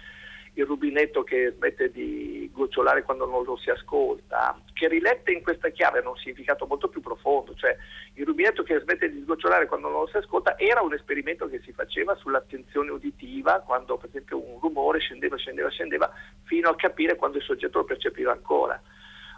il 0.55 0.67
rubinetto 0.67 1.25
che 1.25 1.53
smette 1.57 1.91
di 1.91 2.49
gocciolare 2.53 3.03
quando 3.03 3.27
non 3.27 3.43
lo 3.43 3.57
si 3.57 3.71
ascolta, 3.71 4.57
che 4.73 4.87
rilette 4.87 5.33
in 5.33 5.43
questa 5.43 5.71
chiave 5.71 5.99
hanno 5.99 6.11
un 6.11 6.17
significato 6.17 6.67
molto 6.67 6.89
più 6.89 7.01
profondo, 7.01 7.55
cioè 7.55 7.77
il 8.15 8.25
rubinetto 8.25 8.63
che 8.63 8.79
smette 8.79 9.11
di 9.11 9.23
sgocciolare 9.23 9.67
quando 9.67 9.89
non 9.89 10.01
lo 10.03 10.07
si 10.07 10.17
ascolta 10.17 10.57
era 10.57 10.81
un 10.81 10.95
esperimento 10.95 11.49
che 11.49 11.61
si 11.65 11.73
faceva 11.73 12.15
sull'attenzione 12.15 12.93
uditiva, 12.93 13.61
quando 13.61 13.97
per 13.97 14.09
esempio 14.11 14.39
un 14.39 14.61
rumore 14.61 15.01
scendeva, 15.01 15.37
scendeva, 15.37 15.69
scendeva, 15.71 16.13
fino 16.45 16.69
a 16.69 16.77
capire 16.77 17.17
quando 17.17 17.39
il 17.39 17.45
soggetto 17.45 17.79
lo 17.79 17.85
percepiva 17.85 18.31
ancora. 18.31 18.81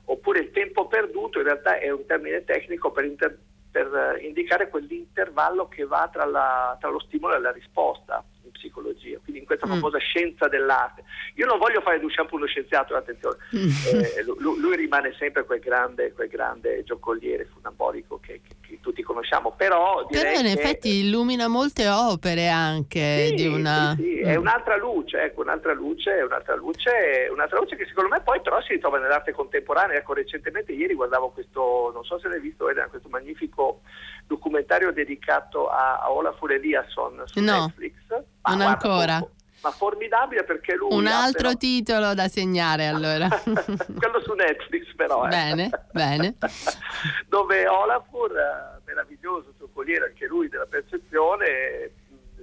Oppure 0.08 0.40
il 0.40 0.50
tempo 0.50 0.86
perduto 0.86 1.38
in 1.38 1.44
realtà 1.44 1.78
è 1.78 1.90
un 1.90 2.04
termine 2.04 2.44
tecnico 2.44 2.92
per, 2.92 3.04
inter- 3.04 3.38
per 3.70 4.18
indicare 4.20 4.68
quell'intervallo 4.68 5.66
che 5.68 5.84
va 5.84 6.08
tra, 6.12 6.26
la, 6.26 6.76
tra 6.78 6.90
lo 6.90 7.00
stimolo 7.00 7.34
e 7.34 7.40
la 7.40 7.50
risposta 7.50 8.22
psicologia, 8.56 9.18
quindi 9.22 9.40
in 9.40 9.46
questa 9.46 9.66
mm. 9.66 9.70
famosa 9.70 9.98
scienza 9.98 10.48
dell'arte. 10.48 11.04
Io 11.34 11.46
non 11.46 11.58
voglio 11.58 11.80
fare 11.80 12.00
Duchamp 12.00 12.32
uno 12.32 12.46
scienziato, 12.46 12.94
attenzione, 12.94 13.36
mm. 13.54 13.68
eh, 13.86 14.24
lui, 14.38 14.58
lui, 14.58 14.76
rimane 14.76 15.14
sempre 15.18 15.44
quel 15.44 15.60
grande, 15.60 16.12
quel 16.12 16.28
grande 16.28 16.82
giocoliere 16.84 17.46
funambolico 17.52 18.18
che, 18.20 18.40
che, 18.46 18.56
che, 18.60 18.78
tutti 18.80 19.02
conosciamo, 19.02 19.52
però... 19.52 20.06
Però 20.06 20.30
in 20.30 20.42
che, 20.42 20.52
effetti 20.52 21.06
illumina 21.06 21.48
molte 21.48 21.88
opere 21.88 22.48
anche 22.48 23.28
sì, 23.28 23.34
di 23.34 23.46
una... 23.46 23.94
Sì, 23.96 24.02
sì, 24.02 24.20
mm. 24.24 24.26
è 24.26 24.34
un'altra 24.36 24.76
luce, 24.76 25.22
ecco, 25.22 25.42
un'altra 25.42 25.72
luce, 25.72 26.10
un'altra 26.22 26.54
luce, 26.54 27.28
un'altra 27.30 27.58
luce 27.58 27.76
che 27.76 27.86
secondo 27.86 28.10
me 28.10 28.20
poi 28.20 28.40
però 28.40 28.60
si 28.62 28.72
ritrova 28.72 28.98
nell'arte 28.98 29.32
contemporanea. 29.32 29.98
Ecco, 29.98 30.14
recentemente 30.14 30.72
ieri 30.72 30.94
guardavo 30.94 31.30
questo, 31.30 31.90
non 31.92 32.04
so 32.04 32.18
se 32.18 32.28
l'hai 32.28 32.40
visto, 32.40 32.68
era 32.68 32.86
questo 32.88 33.08
magnifico 33.08 33.82
documentario 34.26 34.92
dedicato 34.92 35.68
a, 35.68 36.00
a 36.00 36.10
Olafur 36.10 36.52
Eliasson 36.52 37.22
su 37.26 37.40
no, 37.40 37.66
Netflix. 37.66 37.94
Ma 38.42 38.54
non 38.54 38.60
ancora. 38.62 39.18
Poco, 39.20 39.34
ma 39.62 39.70
formidabile 39.70 40.44
perché 40.44 40.76
lui... 40.76 40.94
Un 40.94 41.06
altro 41.06 41.48
però... 41.48 41.54
titolo 41.54 42.14
da 42.14 42.28
segnare 42.28 42.86
allora. 42.88 43.28
Quello 43.28 44.20
su 44.22 44.32
Netflix 44.34 44.94
però. 44.94 45.26
Eh. 45.26 45.28
Bene, 45.28 45.70
bene. 45.92 46.36
Dove 47.28 47.66
Olafur, 47.66 48.36
eh, 48.36 48.80
meraviglioso 48.84 49.54
giocoliere 49.58 50.06
anche 50.06 50.26
lui 50.26 50.48
della 50.48 50.66
percezione, 50.66 51.90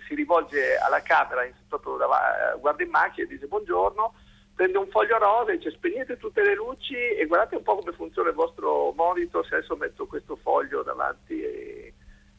si 0.08 0.16
rivolge 0.16 0.78
alla 0.78 1.02
camera 1.02 1.42
sotto, 1.70 1.98
eh, 1.98 2.60
guarda 2.60 2.84
in 2.84 2.90
macchina 2.90 3.26
e 3.26 3.30
dice 3.30 3.48
buongiorno, 3.48 4.14
prende 4.56 4.78
un 4.78 4.88
foglio 4.88 5.18
rosa 5.18 5.52
e 5.52 5.58
dice 5.58 5.72
spegnete 5.72 6.18
tutte 6.18 6.44
le 6.44 6.56
luci 6.56 6.96
e 6.96 7.26
guardate 7.26 7.56
un 7.56 7.64
po' 7.64 7.78
come 7.78 7.92
funziona 7.92 8.30
il 8.30 8.36
vostro 8.36 8.92
monitor 8.96 9.46
se 9.46 9.56
adesso 9.56 9.76
metto 9.76 10.06
questo 10.06 10.36
foglio 10.36 10.84
davanti 10.84 11.42
e 11.42 11.94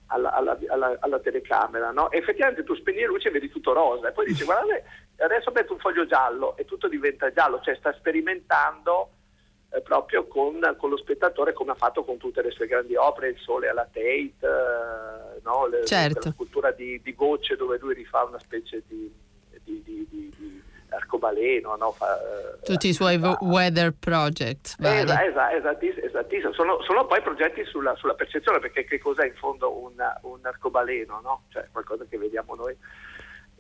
alla, 0.07 0.33
alla, 0.33 0.59
alla, 0.69 0.97
alla 1.01 1.19
telecamera, 1.19 1.91
no? 1.91 2.11
E 2.11 2.19
effettivamente 2.19 2.63
tu 2.63 2.75
spegni 2.75 3.01
le 3.01 3.07
luci 3.07 3.29
e 3.29 3.31
vedi 3.31 3.51
tutto 3.51 3.73
rosa 3.73 4.09
e 4.09 4.13
poi 4.13 4.27
dici 4.27 4.45
guardate 4.45 4.85
adesso 5.17 5.51
metto 5.53 5.73
un 5.73 5.79
foglio 5.79 6.07
giallo 6.07 6.57
e 6.57 6.65
tutto 6.65 6.89
diventa 6.89 7.33
giallo, 7.33 7.61
cioè 7.63 7.75
sta 7.77 7.93
sperimentando 7.95 9.11
eh, 9.71 9.81
proprio 9.81 10.27
con, 10.27 10.61
con, 10.79 10.91
lo 10.91 10.97
spettatore 10.97 11.53
come 11.53 11.73
ha 11.73 11.77
fatto 11.77 12.05
con 12.05 12.17
tutte 12.17 12.43
le 12.43 12.51
sue 12.51 12.67
grandi 12.67 12.95
opere, 12.95 13.31
Il 13.31 13.39
Sole 13.39 13.69
alla 13.69 13.89
Tate, 13.91 14.37
eh, 14.41 15.41
no? 15.43 15.67
le, 15.67 15.85
certo. 15.85 16.21
la 16.29 16.33
scultura 16.33 16.71
di, 16.71 17.01
di, 17.03 17.15
gocce 17.15 17.57
dove 17.57 17.79
lui 17.79 17.95
rifà 17.95 18.23
una 18.25 18.39
specie 18.39 18.83
di, 18.87 19.13
di, 19.65 19.83
di 19.83 20.07
arcobaleno, 20.95 21.77
no? 21.77 21.93
Fa, 21.93 22.17
eh, 22.17 22.63
tutti 22.65 22.89
i 22.89 22.93
suoi 22.93 23.19
fa, 23.19 23.37
weather 23.41 23.93
projects. 23.99 24.77
Esa, 24.81 25.25
esa, 25.25 25.53
esattissimo, 25.55 26.07
esattissimo. 26.07 26.53
Sono, 26.53 26.83
sono, 26.83 27.07
poi 27.07 27.21
progetti 27.23 27.65
sulla, 27.65 27.95
sulla, 27.97 28.15
percezione, 28.15 28.59
perché 28.59 28.85
che 28.85 28.99
cos'è 28.99 29.27
in 29.27 29.35
fondo 29.35 29.77
un, 29.77 29.95
un 30.23 30.39
arcobaleno, 30.43 31.21
no? 31.23 31.43
cioè 31.51 31.67
qualcosa 31.71 32.05
che 32.09 32.19
vediamo 32.19 32.55
noi 32.55 32.77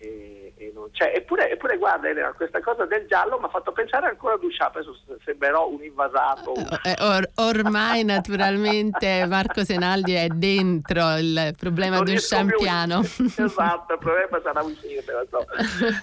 e, 0.04 0.52
e 0.56 0.72
non 0.74 0.90
c'è. 0.92 1.12
Eppure, 1.14 1.50
eppure, 1.50 1.78
guarda 1.78 2.08
Elena, 2.08 2.32
questa 2.32 2.60
cosa 2.60 2.84
del 2.84 3.06
giallo 3.06 3.38
mi 3.38 3.44
ha 3.44 3.48
fatto 3.48 3.72
pensare 3.72 4.06
ancora 4.06 4.34
a 4.34 4.38
Duchamp, 4.38 4.76
adesso 4.76 4.96
sembrerò 5.24 5.68
un 5.68 5.82
invasato. 5.82 6.54
Eh, 6.54 6.90
eh, 6.90 6.96
or, 7.00 7.30
ormai 7.36 8.04
naturalmente 8.04 9.26
Marco 9.26 9.64
Senaldi 9.64 10.12
è 10.12 10.28
dentro 10.28 11.16
il 11.16 11.54
problema 11.58 12.00
duchampiano. 12.00 13.00
Esatto, 13.00 13.92
il 13.92 13.98
problema 13.98 14.40
sarà 14.42 14.62
uscire. 14.62 15.02
So. 15.30 15.46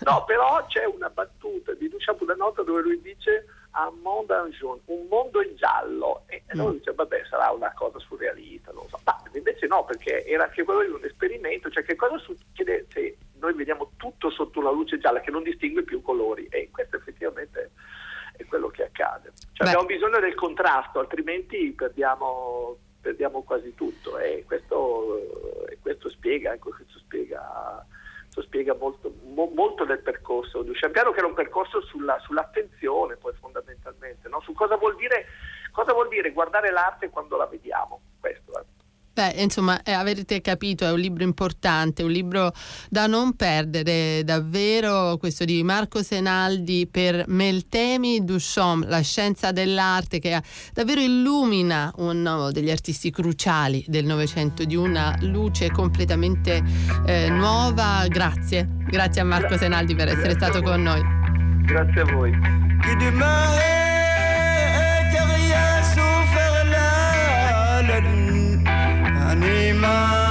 No, 0.04 0.24
però 0.26 0.66
c'è 0.68 0.86
una 0.86 1.10
battuta 1.10 1.74
di 1.74 1.88
Duchamp 1.90 2.22
una 2.22 2.36
nota 2.36 2.64
dove 2.64 2.82
lui 2.82 3.00
dice 3.02 3.46
un 3.74 4.00
mondo 4.02 4.44
en 4.44 4.52
jaune, 4.52 4.82
un 4.86 5.08
mondo 5.08 5.42
in 5.42 5.56
giallo 5.56 6.24
e 6.28 6.44
noi 6.54 6.74
mm. 6.74 6.78
dice 6.78 6.94
vabbè 6.94 7.24
sarà 7.30 7.52
una 7.52 7.72
cosa 7.74 8.00
surrealista, 8.00 8.72
non 8.72 8.88
so. 8.90 9.00
Ma 9.04 9.22
invece 9.34 9.68
no, 9.68 9.86
perché 9.86 10.26
era 10.26 10.44
anche 10.44 10.64
quello 10.64 10.84
di 10.84 10.92
un 10.92 11.04
esperimento, 11.04 11.70
cioè 11.70 11.84
che 11.84 11.96
cosa 11.96 12.18
succede 12.18 12.88
se 12.92 13.18
noi 13.40 13.54
vediamo 13.54 13.92
tutto 13.98 14.30
sotto 14.30 14.60
una 14.60 14.72
luce 14.72 15.00
gialla 15.00 15.22
che 15.22 15.32
non 15.32 15.44
distingue 15.44 15.84
più 15.84 16.02
colori 16.02 16.48
e 16.50 16.70
questo 16.72 16.98
effettivamente 16.98 17.72
è 18.38 18.46
quello 18.46 18.70
che 18.70 18.84
accade. 18.84 19.32
Cioè 19.54 19.68
abbiamo 19.68 19.86
bisogno 19.86 20.20
del 20.20 20.36
contrasto, 20.36 21.00
altrimenti 21.00 21.72
perdiamo, 21.72 22.78
perdiamo 23.00 23.42
quasi 23.44 23.74
tutto 23.76 24.18
e 24.18 24.44
questo, 24.46 25.68
e 25.68 25.78
questo 25.82 26.10
spiega, 26.10 26.54
ecco, 26.54 26.70
questo 26.70 27.00
spiega, 27.00 27.86
questo 28.32 28.42
spiega 28.44 28.74
molto, 28.74 29.14
mo, 29.26 29.52
molto, 29.54 29.84
del 29.84 30.00
percorso 30.00 30.64
di 30.64 30.72
Champiano 30.74 31.12
che 31.12 31.18
era 31.18 31.28
un 31.28 31.34
percorso 31.34 31.82
sulla, 31.82 32.18
sull'attenzione 32.20 33.18
poi 33.18 33.34
fondamentalmente, 33.34 34.30
no? 34.30 34.40
su 34.40 34.54
cosa 34.54 34.78
vuol, 34.78 34.96
dire, 34.96 35.26
cosa 35.72 35.92
vuol 35.92 36.08
dire 36.08 36.32
guardare 36.32 36.72
l'arte 36.72 37.10
quando 37.10 37.36
la 37.36 37.46
vediamo. 37.46 38.00
Questo, 38.22 38.58
eh. 38.58 38.81
Beh, 39.14 39.34
insomma, 39.42 39.84
eh, 39.84 39.92
avrete 39.92 40.40
capito, 40.40 40.86
è 40.86 40.92
un 40.92 41.00
libro 41.00 41.24
importante, 41.24 42.02
un 42.02 42.12
libro 42.12 42.54
da 42.90 43.08
non 43.08 43.36
perdere 43.36 44.24
davvero, 44.24 45.18
questo 45.18 45.44
di 45.44 45.62
Marco 45.64 46.02
Senaldi 46.02 46.88
per 46.90 47.26
Meltemi 47.28 48.24
Duchamp, 48.24 48.86
la 48.88 49.02
scienza 49.02 49.52
dell'arte 49.52 50.20
che 50.20 50.42
davvero 50.72 51.02
illumina 51.02 51.92
uno 51.98 52.52
degli 52.52 52.72
artisti 52.72 53.12
cruciali 53.12 53.84
del 53.88 54.06
Novecento, 54.06 54.64
di 54.64 54.78
una 54.78 55.18
luce 55.22 55.72
completamente 55.72 56.64
eh, 57.06 57.30
nuova. 57.30 58.06
Grazie, 58.08 58.66
grazie 58.88 59.22
a 59.22 59.26
Marco 59.26 59.58
Senaldi 59.58 59.94
per 59.94 60.08
essere 60.08 60.32
stato 60.36 60.62
con 60.62 60.82
noi. 60.82 61.02
Grazie 61.66 62.02
a 62.02 62.06
voi. 62.06 62.32
Nima. 69.42 70.31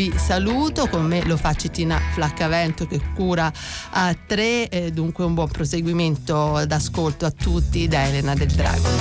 Vi 0.00 0.16
saluto, 0.16 0.88
con 0.88 1.04
me 1.04 1.22
lo 1.26 1.36
fa 1.36 1.52
Cittina 1.52 2.00
Flaccavento 2.14 2.86
che 2.86 2.98
cura 3.14 3.52
a 3.90 4.16
tre, 4.26 4.90
dunque 4.94 5.24
un 5.24 5.34
buon 5.34 5.48
proseguimento 5.48 6.64
d'ascolto 6.64 7.26
a 7.26 7.30
tutti 7.30 7.86
da 7.86 8.06
Elena 8.06 8.32
del 8.32 8.48
Drago. 8.48 8.99